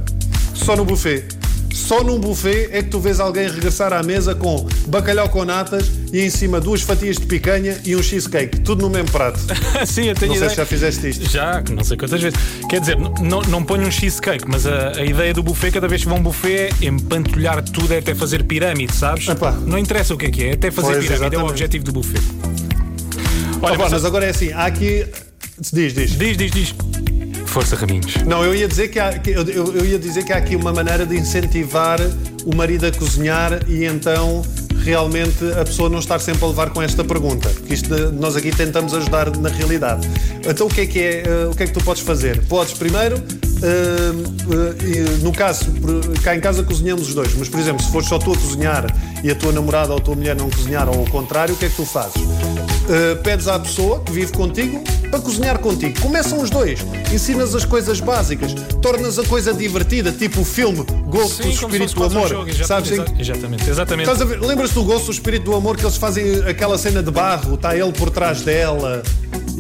Só 0.53 0.75
no 0.75 0.85
buffet. 0.85 1.25
Só 1.73 2.03
num 2.03 2.19
buffet 2.19 2.69
é 2.71 2.83
que 2.83 2.89
tu 2.89 2.99
vês 2.99 3.19
alguém 3.19 3.47
regressar 3.49 3.91
à 3.91 4.01
mesa 4.03 4.33
com 4.35 4.65
bacalhau 4.87 5.27
com 5.29 5.43
natas 5.43 5.89
e 6.13 6.21
em 6.21 6.29
cima 6.29 6.61
duas 6.61 6.81
fatias 6.81 7.17
de 7.17 7.25
picanha 7.25 7.77
e 7.83 7.95
um 7.95 8.03
cheesecake. 8.03 8.59
Tudo 8.59 8.83
no 8.83 8.89
mesmo 8.89 9.09
prato. 9.11 9.39
Sim, 9.85 10.03
eu 10.09 10.15
tenho 10.15 10.31
Não 10.31 10.35
sei 10.35 10.35
ideia. 10.37 10.49
se 10.51 10.55
já 10.55 10.65
fizeste 10.65 11.09
isto. 11.09 11.29
Já, 11.29 11.63
não 11.71 11.83
sei 11.83 11.97
quantas 11.97 12.21
vezes. 12.21 12.39
Quer 12.69 12.79
dizer, 12.79 12.97
não, 12.97 13.41
não 13.41 13.63
ponho 13.63 13.87
um 13.87 13.91
cheesecake, 13.91 14.45
mas 14.47 14.65
a, 14.67 14.91
a 14.97 15.03
ideia 15.03 15.33
do 15.33 15.41
buffet, 15.41 15.71
cada 15.71 15.87
vez 15.87 16.03
que 16.03 16.07
vão 16.07 16.19
um 16.19 16.21
buffet, 16.23 16.69
é 16.81 16.85
empantulhar 16.85 17.61
tudo, 17.63 17.91
é 17.93 17.97
até 17.97 18.13
fazer 18.13 18.43
pirâmide, 18.43 18.93
sabes? 18.95 19.27
Epá. 19.27 19.51
Não 19.51 19.77
interessa 19.79 20.13
o 20.13 20.17
que 20.17 20.27
é 20.27 20.29
que 20.31 20.43
é, 20.43 20.49
é 20.49 20.53
até 20.53 20.69
fazer 20.69 20.93
Pois, 20.93 20.99
pirâmide, 21.05 21.13
é 21.23 21.25
o 21.25 21.27
exatamente. 21.29 21.49
objetivo 21.51 21.83
do 21.83 21.91
buffet. 21.91 22.21
Olha, 23.61 23.73
Opa, 23.73 23.83
mas- 23.83 23.91
mas 23.93 24.05
agora 24.05 24.25
é 24.25 24.29
assim, 24.29 24.51
há 24.53 24.65
aqui. 24.65 25.05
Diz, 25.71 25.93
diz. 25.93 26.11
Diz, 26.17 26.37
diz, 26.37 26.51
diz. 26.51 26.75
Força 27.45 27.75
Raminhos. 27.75 28.15
Não, 28.25 28.43
eu 28.43 28.53
ia 28.55 28.67
dizer 28.67 28.87
que, 28.89 28.99
há, 28.99 29.17
que 29.17 29.29
eu- 29.31 29.43
eu 29.45 29.85
ia 29.85 29.99
dizer 29.99 30.23
que 30.25 30.33
há 30.33 30.37
aqui 30.37 30.55
uma 30.55 30.73
maneira 30.73 31.05
de 31.05 31.15
incentivar 31.15 31.99
o 32.45 32.55
marido 32.55 32.85
a 32.87 32.91
cozinhar 32.91 33.59
e 33.69 33.85
então 33.85 34.41
realmente 34.83 35.43
a 35.59 35.63
pessoa 35.63 35.89
não 35.89 35.99
estar 35.99 36.19
sempre 36.19 36.43
a 36.43 36.47
levar 36.47 36.69
com 36.69 36.81
esta 36.81 37.03
pergunta. 37.03 37.49
Porque 37.49 37.73
isto, 37.73 38.11
nós 38.11 38.35
aqui 38.35 38.51
tentamos 38.51 38.93
ajudar 38.93 39.35
na 39.37 39.49
realidade. 39.49 40.07
Então 40.47 40.67
o 40.67 40.69
que 40.69 40.81
é 40.81 40.85
que 40.85 40.99
é, 40.99 41.23
eh, 41.25 41.47
o 41.49 41.55
que 41.55 41.63
é 41.63 41.67
que 41.67 41.73
tu 41.73 41.83
podes 41.83 42.03
fazer? 42.03 42.45
Podes 42.45 42.73
primeiro, 42.73 43.21
e 43.61 45.23
no 45.23 45.31
caso, 45.31 45.65
cá 46.23 46.35
em 46.35 46.39
casa 46.39 46.63
cozinhamos 46.63 47.07
os 47.09 47.13
dois, 47.13 47.33
mas 47.35 47.49
por 47.49 47.59
exemplo, 47.59 47.83
se 47.83 47.91
fores 47.91 48.07
só 48.07 48.19
tu 48.19 48.31
a 48.33 48.37
cozinhar 48.37 48.85
e 49.23 49.31
a 49.31 49.35
tua 49.35 49.51
namorada 49.51 49.91
ou 49.93 49.97
a 49.97 50.01
tua 50.01 50.15
mulher 50.15 50.35
não 50.35 50.49
cozinhar 50.49 50.89
ou 50.89 50.99
ao 50.99 51.05
contrário, 51.05 51.53
o 51.53 51.57
que 51.57 51.65
é 51.65 51.69
que 51.69 51.75
tu 51.75 51.85
fazes? 51.85 52.15
Uh, 52.21 53.15
pedes 53.23 53.47
à 53.47 53.57
pessoa 53.57 54.01
que 54.01 54.11
vive 54.11 54.33
contigo 54.33 54.83
para 55.09 55.19
cozinhar 55.21 55.57
contigo. 55.59 55.97
Começam 56.01 56.41
os 56.41 56.49
dois, 56.49 56.79
ensinas 57.13 57.55
as 57.55 57.63
coisas 57.63 57.99
básicas, 58.01 58.53
tornas 58.81 59.17
a 59.17 59.23
coisa 59.23 59.53
divertida, 59.53 60.11
tipo 60.11 60.41
o 60.41 60.45
filme 60.45 60.83
Ghost, 61.07 61.41
o 61.41 61.43
como 61.43 61.53
se 61.53 61.63
Espírito 61.63 61.93
do 61.93 61.99
quase 62.01 62.15
um 62.15 62.17
Amor. 62.17 62.29
jogo, 62.29 62.49
exatamente, 62.49 62.67
Sabes? 62.67 62.91
exa- 62.91 63.33
Exatamente, 63.33 63.69
exatamente. 63.69 64.09
Lembras-te 64.45 64.73
do 64.73 64.83
Ghost, 64.83 65.07
o 65.09 65.11
Espírito 65.11 65.45
do 65.45 65.55
Amor, 65.55 65.77
que 65.77 65.85
eles 65.85 65.95
fazem 65.95 66.41
aquela 66.45 66.77
cena 66.77 67.01
de 67.01 67.11
barro, 67.11 67.55
está 67.55 67.75
ele 67.77 67.91
por 67.93 68.09
trás 68.09 68.41
dela 68.41 69.01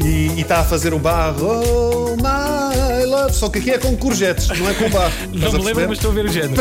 e 0.03 0.41
está 0.41 0.59
a 0.59 0.63
fazer 0.65 0.93
o 0.93 0.99
barro, 0.99 1.47
oh 1.47 2.15
my 2.17 2.42
love. 3.13 3.33
Só 3.33 3.49
que 3.49 3.59
aqui 3.59 3.71
é 3.71 3.77
com 3.77 3.95
courgettes, 3.95 4.47
não 4.47 4.69
é 4.69 4.73
com 4.73 4.89
barro. 4.89 5.13
Não 5.31 5.51
me 5.51 5.63
lembro, 5.63 5.87
mas 5.89 5.97
estou 5.97 6.11
a 6.11 6.13
ver 6.13 6.25
o 6.25 6.29
género. 6.29 6.53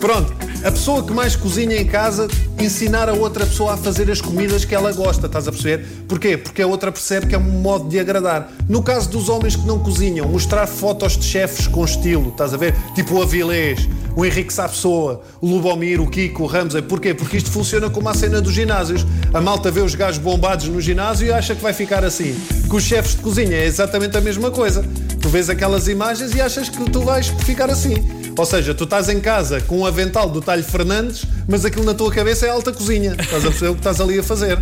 Pronto, 0.00 0.34
a 0.64 0.70
pessoa 0.70 1.04
que 1.04 1.12
mais 1.12 1.36
cozinha 1.36 1.76
em 1.76 1.86
casa, 1.86 2.28
ensinar 2.58 3.08
a 3.08 3.12
outra 3.12 3.46
pessoa 3.46 3.74
a 3.74 3.76
fazer 3.76 4.10
as 4.10 4.20
comidas 4.20 4.64
que 4.64 4.74
ela 4.74 4.92
gosta, 4.92 5.26
estás 5.26 5.46
a 5.46 5.52
perceber? 5.52 5.86
Porquê? 6.08 6.36
Porque 6.36 6.62
a 6.62 6.66
outra 6.66 6.90
percebe 6.90 7.26
que 7.26 7.34
é 7.34 7.38
um 7.38 7.42
modo 7.42 7.88
de 7.88 7.98
agradar. 7.98 8.50
No 8.68 8.82
caso 8.82 9.08
dos 9.08 9.28
homens 9.28 9.56
que 9.56 9.66
não 9.66 9.78
cozinham, 9.78 10.28
mostrar 10.28 10.66
fotos 10.66 11.16
de 11.16 11.24
chefes 11.24 11.66
com 11.66 11.84
estilo, 11.84 12.30
estás 12.30 12.52
a 12.52 12.56
ver? 12.56 12.74
Tipo 12.94 13.16
o 13.16 13.22
Avilés, 13.22 13.88
o 14.18 14.26
Henrique 14.26 14.52
Sapessoa, 14.52 15.22
o 15.40 15.46
Lubomir, 15.46 16.00
o 16.00 16.10
Kiko, 16.10 16.42
o 16.42 16.46
Ramsey. 16.46 16.82
Porquê? 16.82 17.14
Porque 17.14 17.36
isto 17.36 17.52
funciona 17.52 17.88
como 17.88 18.08
a 18.08 18.14
cena 18.14 18.40
dos 18.40 18.52
ginásios. 18.52 19.06
A 19.32 19.40
malta 19.40 19.70
vê 19.70 19.80
os 19.80 19.94
gajos 19.94 20.18
bombados 20.20 20.66
no 20.66 20.80
ginásio 20.80 21.28
e 21.28 21.32
acha 21.32 21.54
que 21.54 21.62
vai 21.62 21.72
ficar 21.72 22.04
assim. 22.04 22.36
Com 22.66 22.78
os 22.78 22.82
chefes 22.82 23.14
de 23.14 23.22
cozinha 23.22 23.56
é 23.56 23.64
exatamente 23.64 24.16
a 24.16 24.20
mesma 24.20 24.50
coisa. 24.50 24.84
Tu 25.22 25.28
vês 25.28 25.48
aquelas 25.48 25.86
imagens 25.86 26.34
e 26.34 26.40
achas 26.40 26.68
que 26.68 26.90
tu 26.90 27.02
vais 27.02 27.28
ficar 27.28 27.70
assim. 27.70 27.94
Ou 28.36 28.44
seja, 28.44 28.74
tu 28.74 28.82
estás 28.82 29.08
em 29.08 29.20
casa 29.20 29.60
com 29.60 29.78
um 29.78 29.86
avental 29.86 30.28
do 30.28 30.40
Talho 30.40 30.64
Fernandes, 30.64 31.24
mas 31.46 31.64
aquilo 31.64 31.84
na 31.84 31.94
tua 31.94 32.10
cabeça 32.10 32.44
é 32.44 32.50
alta 32.50 32.72
cozinha. 32.72 33.14
Estás 33.20 33.44
a 33.44 33.50
perceber 33.50 33.68
o 33.68 33.74
que 33.74 33.80
estás 33.80 34.00
ali 34.00 34.18
a 34.18 34.22
fazer. 34.24 34.58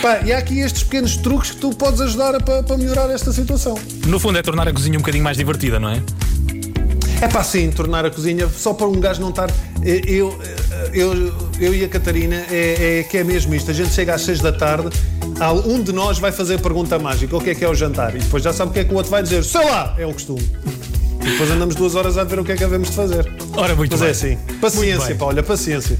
Pá, 0.00 0.20
e 0.24 0.32
há 0.32 0.38
aqui 0.38 0.58
estes 0.60 0.84
pequenos 0.84 1.18
truques 1.18 1.50
que 1.50 1.56
tu 1.58 1.70
podes 1.70 2.00
ajudar 2.00 2.42
para 2.42 2.76
melhorar 2.78 3.10
esta 3.10 3.30
situação. 3.30 3.78
No 4.06 4.18
fundo 4.18 4.38
é 4.38 4.42
tornar 4.42 4.66
a 4.66 4.72
cozinha 4.72 4.96
um 4.96 5.02
bocadinho 5.02 5.24
mais 5.24 5.36
divertida, 5.36 5.78
não 5.78 5.90
é? 5.90 6.02
É 7.20 7.28
pá, 7.28 7.44
sim, 7.44 7.70
tornar 7.70 8.04
a 8.06 8.10
cozinha 8.10 8.48
só 8.48 8.72
para 8.72 8.86
um 8.86 8.98
gajo 8.98 9.20
não 9.20 9.28
estar. 9.28 9.50
Eu, 9.82 10.38
eu, 10.92 11.34
eu 11.60 11.74
e 11.74 11.84
a 11.84 11.88
Catarina 11.88 12.36
é, 12.50 13.00
é 13.00 13.02
que 13.02 13.18
é 13.18 13.24
mesmo 13.24 13.54
isto. 13.54 13.70
A 13.70 13.74
gente 13.74 13.92
chega 13.92 14.14
às 14.14 14.22
6 14.22 14.40
da 14.40 14.52
tarde, 14.52 14.88
um 15.66 15.82
de 15.82 15.92
nós 15.92 16.18
vai 16.18 16.32
fazer 16.32 16.54
a 16.54 16.58
pergunta 16.58 16.98
mágica: 16.98 17.36
o 17.36 17.40
que 17.40 17.50
é 17.50 17.54
que 17.54 17.64
é 17.64 17.68
o 17.68 17.74
jantar? 17.74 18.16
E 18.16 18.20
depois 18.20 18.42
já 18.42 18.52
sabe 18.52 18.70
o 18.70 18.72
que 18.74 18.80
é 18.80 18.84
que 18.84 18.92
o 18.92 18.96
outro 18.96 19.10
vai 19.10 19.22
dizer: 19.22 19.44
sei 19.44 19.64
lá, 19.64 19.94
é 19.98 20.06
o 20.06 20.12
costume. 20.12 20.50
E 21.22 21.30
depois 21.32 21.50
andamos 21.50 21.74
duas 21.74 21.94
horas 21.94 22.16
a 22.16 22.24
ver 22.24 22.38
o 22.38 22.44
que 22.44 22.52
é 22.52 22.56
que 22.56 22.64
havemos 22.64 22.88
de 22.88 22.96
fazer. 22.96 23.30
Ora, 23.54 23.76
muito 23.76 23.90
Mas 23.92 24.00
bem. 24.00 24.08
é 24.08 24.12
assim. 24.12 24.38
Paciência, 24.58 25.14
pá, 25.14 25.26
olha, 25.26 25.42
paciência. 25.42 25.98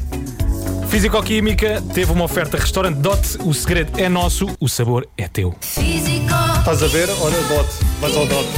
Físico-Química 0.89 1.83
teve 1.95 2.11
uma 2.11 2.25
oferta 2.25 2.57
restaurante 2.57 2.97
Dot. 2.97 3.39
O 3.45 3.53
segredo 3.53 3.93
é 4.01 4.09
nosso, 4.09 4.47
o 4.59 4.69
sabor 4.69 5.07
é 5.17 5.29
teu. 5.29 5.55
Físico, 5.61 6.27
Estás 6.59 6.83
a 6.83 6.87
ver? 6.89 7.09
Olha, 7.21 7.37
Dot. 7.43 7.69
Vais 8.01 8.17
ao 8.17 8.27
Dot. 8.27 8.49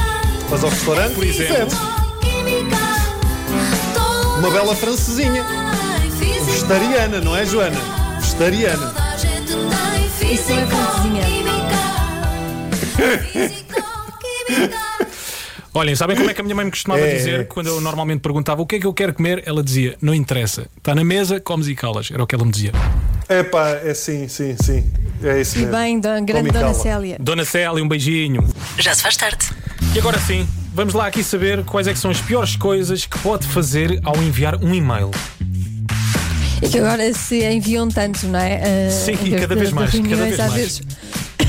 Vais 0.49 0.65
ao 0.65 0.71
restaurante, 0.71 1.15
por 1.15 1.25
exemplo. 1.25 2.02
Uma 4.43 4.51
bela 4.51 4.75
francesinha. 4.75 5.45
Vegetariana, 6.45 7.21
não 7.21 7.37
é, 7.37 7.47
Joana? 7.47 7.79
Vegetariana. 8.21 8.93
Isso 10.21 10.51
é 10.53 10.67
francesinha. 10.67 11.23
Olhem, 15.75 15.95
sabem 15.95 16.17
como 16.17 16.29
é 16.29 16.35
que 16.35 16.41
a 16.41 16.45
minha 16.45 16.57
mãe 16.57 16.65
me 16.65 16.73
costumava 16.73 17.01
É. 17.03 17.15
dizer 17.15 17.47
quando 17.47 17.69
eu 17.69 17.81
normalmente 17.81 18.21
perguntava 18.21 18.61
o 18.61 18.67
que 18.67 18.75
é 18.77 18.81
que 18.81 18.87
eu 18.87 18.93
quero 18.93 19.15
comer? 19.15 19.45
Ela 19.47 19.63
dizia: 19.63 19.97
Não 20.03 20.13
interessa, 20.13 20.67
está 20.77 20.93
na 20.93 21.05
mesa, 21.05 21.39
comes 21.41 21.69
e 21.69 21.75
calas. 21.77 22.11
Era 22.11 22.21
o 22.23 22.27
que 22.27 22.35
ela 22.35 22.45
me 22.45 22.51
dizia. 22.51 22.73
É 23.29 23.45
pá, 23.45 23.69
é 23.71 23.95
sim, 23.95 24.27
sim, 24.27 24.57
sim. 24.61 24.91
É 25.23 25.41
isso 25.41 25.57
E 25.57 25.61
mesmo. 25.61 25.77
bem, 25.77 26.01
da 26.01 26.19
grande 26.21 26.51
Dona. 26.51 26.75
Célia. 26.75 27.17
Dona 27.21 27.45
Célia, 27.45 27.83
um 27.83 27.87
beijinho. 27.89 28.45
Já 28.77 28.93
se 28.93 29.03
faz 29.05 29.17
tarde. 29.17 29.49
E 29.95 29.99
agora 30.01 30.19
sim, 30.19 30.47
vamos 30.73 30.95
lá 30.95 31.07
aqui 31.07 31.23
saber 31.23 31.65
quais 31.65 31.87
é 31.87 31.95
são 31.95 32.11
as 32.11 32.21
piores 32.21 32.57
coisas 32.57 33.07
que 33.07 33.19
pode 33.19 33.47
fazer 33.47 34.01
ao 34.05 34.17
enviar 34.17 34.57
um 34.63 34.75
e-mail. 34.75 35.11
E 36.63 36.69
que 36.69 36.79
agora 36.79 37.13
se 37.13 37.45
enviam 37.45 37.89
tanto, 37.89 38.27
não 38.27 38.39
é? 38.39 38.61
Ah, 38.89 38.91
Sim, 38.91 39.19
e 39.25 39.31
cada 39.33 39.55
vez 39.57 39.73
mais, 39.73 39.91
cada 39.91 40.17
vez 40.17 40.37
mais. 40.39 40.53
vezes. 40.53 40.83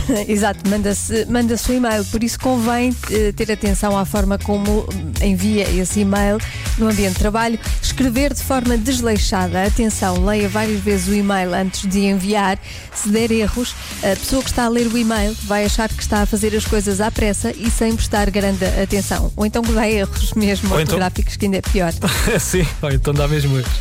Exato, 0.28 0.68
manda-se 0.70 1.26
manda 1.30 1.56
o 1.70 1.72
e-mail, 1.72 2.04
por 2.06 2.22
isso 2.24 2.38
convém 2.40 2.94
eh, 3.10 3.32
ter 3.32 3.50
atenção 3.52 3.98
à 3.98 4.04
forma 4.04 4.38
como 4.38 4.86
envia 5.22 5.70
esse 5.70 6.02
e-mail 6.02 6.38
no 6.78 6.90
ambiente 6.90 7.14
de 7.14 7.20
trabalho. 7.20 7.58
Escrever 7.82 8.34
de 8.34 8.44
forma 8.44 8.78
desleixada, 8.78 9.64
atenção, 9.64 10.26
leia 10.26 10.50
várias 10.50 10.82
vezes 10.82 11.08
o 11.08 11.14
e-mail 11.14 11.54
antes 11.54 11.88
de 11.90 12.00
enviar. 12.06 12.60
Se 12.94 13.08
der 13.10 13.32
erros, 13.32 13.74
a 14.04 14.16
pessoa 14.16 14.44
que 14.44 14.50
está 14.50 14.66
a 14.66 14.70
ler 14.70 14.88
o 14.88 14.98
e-mail 14.98 15.34
vai 15.44 15.64
achar 15.66 15.88
que 15.88 16.02
está 16.02 16.24
a 16.24 16.26
fazer 16.26 16.54
as 16.56 16.66
coisas 16.66 17.00
à 17.00 17.10
pressa 17.10 17.54
e 17.58 17.70
sem 17.72 17.96
prestar 17.96 18.30
grande 18.30 18.66
atenção. 18.66 19.32
Ou 19.38 19.46
então 19.46 19.62
que 19.62 19.72
dá 19.72 19.88
erros 19.90 20.34
mesmo 20.34 20.68
Ou 20.74 20.82
então- 20.82 20.96
ortográficos, 20.96 21.38
que 21.38 21.46
ainda 21.46 21.58
é 21.58 21.62
pior. 21.62 21.94
Sim, 22.42 22.66
olha, 22.82 22.96
então 22.96 23.14
dá 23.14 23.28
mesmo 23.28 23.58
erros. 23.58 23.72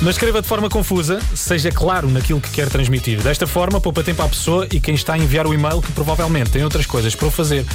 Não 0.00 0.10
escreva 0.10 0.40
de 0.40 0.46
forma 0.46 0.68
confusa, 0.68 1.20
seja 1.34 1.72
claro 1.72 2.08
naquilo 2.08 2.40
que 2.40 2.50
quer 2.50 2.68
transmitir. 2.68 3.20
Desta 3.20 3.48
forma, 3.48 3.80
poupa 3.80 4.02
tempo 4.04 4.22
à 4.22 4.28
pessoa 4.28 4.66
e 4.72 4.78
quem 4.78 4.94
está 4.94 5.14
a 5.14 5.18
enviar 5.18 5.44
o 5.44 5.52
e-mail 5.52 5.82
que 5.82 5.90
provavelmente 5.90 6.50
tem 6.50 6.62
outras 6.62 6.86
coisas 6.86 7.16
para 7.16 7.28
fazer. 7.32 7.66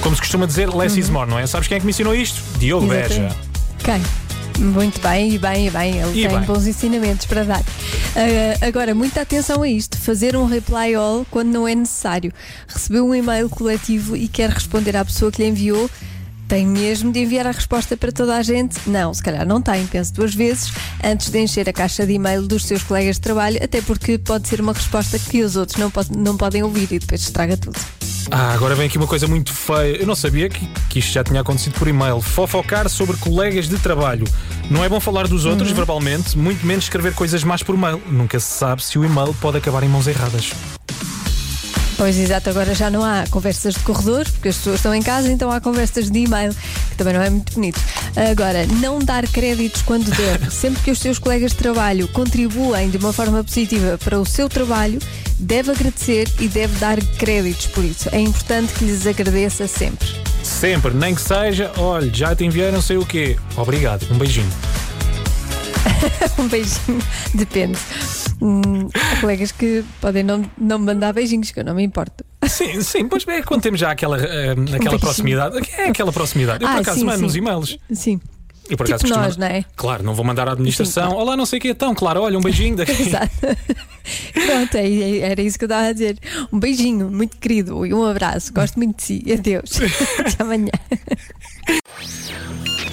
Como 0.00 0.14
se 0.14 0.22
costuma 0.22 0.46
dizer, 0.46 0.72
less 0.72 0.98
is 0.98 1.10
more, 1.10 1.28
não 1.28 1.38
é? 1.40 1.46
Sabes 1.46 1.66
quem 1.66 1.76
é 1.76 1.80
que 1.80 1.86
me 1.86 1.90
ensinou 1.90 2.14
isto? 2.14 2.40
Diogo 2.58 2.86
Beja. 2.86 3.28
Quem? 3.82 4.00
Muito 4.64 5.00
bem, 5.00 5.32
e 5.34 5.38
bem, 5.38 5.66
e 5.66 5.70
bem. 5.70 5.98
Ele 5.98 6.20
E 6.20 6.28
tem 6.28 6.38
bem. 6.38 6.46
bons 6.46 6.66
ensinamentos 6.68 7.26
para 7.26 7.42
dar. 7.42 7.62
Ah, 8.14 8.64
agora, 8.66 8.94
muita 8.94 9.22
atenção 9.22 9.62
a 9.62 9.68
isto: 9.68 9.98
fazer 9.98 10.36
um 10.36 10.44
reply 10.46 10.94
all 10.94 11.26
quando 11.30 11.48
não 11.48 11.66
é 11.66 11.74
necessário. 11.74 12.32
Recebeu 12.68 13.04
um 13.04 13.12
e-mail 13.14 13.48
coletivo 13.48 14.16
e 14.16 14.28
quer 14.28 14.50
responder 14.50 14.96
à 14.96 15.04
pessoa 15.04 15.32
que 15.32 15.42
lhe 15.42 15.48
enviou. 15.48 15.90
Tem 16.52 16.66
mesmo 16.66 17.10
de 17.10 17.20
enviar 17.20 17.46
a 17.46 17.50
resposta 17.50 17.96
para 17.96 18.12
toda 18.12 18.36
a 18.36 18.42
gente? 18.42 18.78
Não, 18.86 19.14
se 19.14 19.22
calhar 19.22 19.46
não 19.46 19.62
tem. 19.62 19.86
Pense 19.86 20.12
duas 20.12 20.34
vezes 20.34 20.70
antes 21.02 21.30
de 21.30 21.38
encher 21.38 21.66
a 21.66 21.72
caixa 21.72 22.04
de 22.06 22.12
e-mail 22.12 22.42
dos 22.46 22.66
seus 22.66 22.82
colegas 22.82 23.16
de 23.16 23.22
trabalho, 23.22 23.58
até 23.64 23.80
porque 23.80 24.18
pode 24.18 24.48
ser 24.48 24.60
uma 24.60 24.74
resposta 24.74 25.18
que 25.18 25.40
os 25.42 25.56
outros 25.56 25.78
não, 25.78 25.90
po- 25.90 26.04
não 26.14 26.36
podem 26.36 26.62
ouvir 26.62 26.88
e 26.92 26.98
depois 26.98 27.22
estraga 27.22 27.56
tudo. 27.56 27.80
Ah, 28.30 28.52
agora 28.52 28.74
vem 28.74 28.86
aqui 28.86 28.98
uma 28.98 29.06
coisa 29.06 29.26
muito 29.26 29.50
feia. 29.50 29.96
Eu 29.96 30.06
não 30.06 30.14
sabia 30.14 30.50
que, 30.50 30.66
que 30.90 30.98
isto 30.98 31.12
já 31.12 31.24
tinha 31.24 31.40
acontecido 31.40 31.72
por 31.78 31.88
e-mail. 31.88 32.20
Fofocar 32.20 32.86
sobre 32.90 33.16
colegas 33.16 33.66
de 33.66 33.78
trabalho. 33.78 34.26
Não 34.70 34.84
é 34.84 34.90
bom 34.90 35.00
falar 35.00 35.26
dos 35.28 35.46
outros 35.46 35.70
Uhum. 35.70 35.74
verbalmente, 35.76 36.36
muito 36.36 36.66
menos 36.66 36.84
escrever 36.84 37.14
coisas 37.14 37.42
más 37.42 37.62
por 37.62 37.78
mail. 37.78 37.98
Nunca 38.10 38.38
se 38.38 38.58
sabe 38.58 38.84
se 38.84 38.98
o 38.98 39.04
e-mail 39.06 39.32
pode 39.40 39.56
acabar 39.56 39.82
em 39.84 39.88
mãos 39.88 40.06
erradas. 40.06 40.52
Pois 41.96 42.18
exato, 42.18 42.50
agora 42.50 42.74
já 42.74 42.90
não 42.90 43.04
há 43.04 43.24
conversas 43.30 43.74
de 43.74 43.80
corredor, 43.80 44.24
porque 44.30 44.48
as 44.48 44.56
pessoas 44.56 44.76
estão 44.76 44.94
em 44.94 45.02
casa, 45.02 45.30
então 45.30 45.50
há 45.50 45.60
conversas 45.60 46.10
de 46.10 46.18
e-mail, 46.18 46.54
que 46.90 46.96
também 46.96 47.14
não 47.14 47.22
é 47.22 47.30
muito 47.30 47.52
bonito. 47.52 47.80
Agora, 48.30 48.66
não 48.80 48.98
dar 48.98 49.26
créditos 49.28 49.82
quando 49.82 50.10
deve. 50.16 50.50
Sempre 50.52 50.82
que 50.82 50.90
os 50.90 50.98
seus 50.98 51.18
colegas 51.18 51.52
de 51.52 51.58
trabalho 51.58 52.08
contribuem 52.08 52.90
de 52.90 52.96
uma 52.96 53.12
forma 53.12 53.42
positiva 53.44 53.98
para 54.02 54.18
o 54.18 54.26
seu 54.26 54.48
trabalho, 54.48 54.98
deve 55.38 55.70
agradecer 55.72 56.28
e 56.40 56.48
deve 56.48 56.78
dar 56.78 57.00
créditos 57.18 57.66
por 57.66 57.84
isso. 57.84 58.08
É 58.12 58.20
importante 58.20 58.72
que 58.74 58.84
lhes 58.84 59.06
agradeça 59.06 59.66
sempre. 59.66 60.08
Sempre, 60.42 60.94
nem 60.94 61.14
que 61.14 61.22
seja, 61.22 61.70
olha, 61.76 62.12
já 62.12 62.34
te 62.34 62.44
enviei 62.44 62.70
não 62.70 62.82
sei 62.82 62.96
o 62.96 63.06
quê. 63.06 63.36
Obrigado, 63.56 64.06
um 64.10 64.18
beijinho. 64.18 64.50
Um 66.38 66.48
beijinho, 66.48 67.02
depende. 67.34 67.78
Hum, 68.44 68.88
há 68.92 69.20
colegas 69.20 69.52
que 69.52 69.84
podem 70.00 70.24
não, 70.24 70.44
não 70.58 70.78
me 70.80 70.86
mandar 70.86 71.12
beijinhos, 71.12 71.52
que 71.52 71.60
eu 71.60 71.64
não 71.64 71.74
me 71.76 71.84
importo. 71.84 72.24
Sim, 72.48 72.82
sim, 72.82 73.06
pois 73.08 73.24
é 73.28 73.40
quando 73.42 73.62
temos 73.62 73.78
já 73.78 73.92
aquela, 73.92 74.18
eh, 74.20 74.54
aquela 74.74 74.98
proximidade. 74.98 75.60
É 75.78 75.88
aquela 75.88 76.12
proximidade. 76.12 76.64
Eu 76.64 76.68
por 76.68 76.76
Ah, 76.76 76.80
acaso 76.80 76.98
sim, 76.98 77.04
mando 77.04 77.18
sim. 77.18 77.24
nos 77.24 77.36
e-mails. 77.36 77.78
Sim. 77.92 78.20
E 78.68 78.76
por 78.76 78.84
Tipo 78.86 78.94
acaso 78.96 79.02
costumo- 79.04 79.24
nós, 79.24 79.36
não 79.36 79.46
é? 79.46 79.64
Claro, 79.76 80.02
não 80.02 80.14
vou 80.14 80.24
mandar 80.24 80.48
à 80.48 80.52
administração. 80.52 81.04
Sim, 81.04 81.08
claro. 81.10 81.24
Olá, 81.26 81.36
não 81.36 81.46
sei 81.46 81.58
o 81.58 81.62
que 81.62 81.68
é 81.68 81.74
tão, 81.74 81.94
claro, 81.94 82.22
olha, 82.22 82.36
um 82.36 82.40
beijinho 82.40 82.74
daqui. 82.78 82.90
Exato. 83.02 83.30
Pronto, 84.34 84.74
é- 84.76 84.88
é- 84.88 85.18
era 85.18 85.40
isso 85.42 85.56
que 85.58 85.64
eu 85.64 85.66
estava 85.66 85.86
a 85.86 85.92
dizer. 85.92 86.18
Um 86.52 86.58
beijinho, 86.58 87.08
muito 87.10 87.36
querido, 87.36 87.86
e 87.86 87.94
um 87.94 88.04
abraço. 88.04 88.52
Gosto 88.52 88.76
muito 88.76 88.96
de 88.96 89.02
si. 89.04 89.24
Adeus. 89.32 89.78
Até 90.18 90.42
amanhã. 90.42 90.70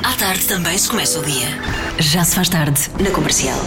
À 0.03 0.13
tarde 0.13 0.45
também 0.45 0.77
se 0.77 0.87
começa 0.89 1.19
o 1.19 1.23
dia. 1.23 1.47
Já 1.99 2.23
se 2.23 2.35
faz 2.35 2.49
tarde 2.49 2.81
na 3.01 3.09
comercial. 3.11 3.59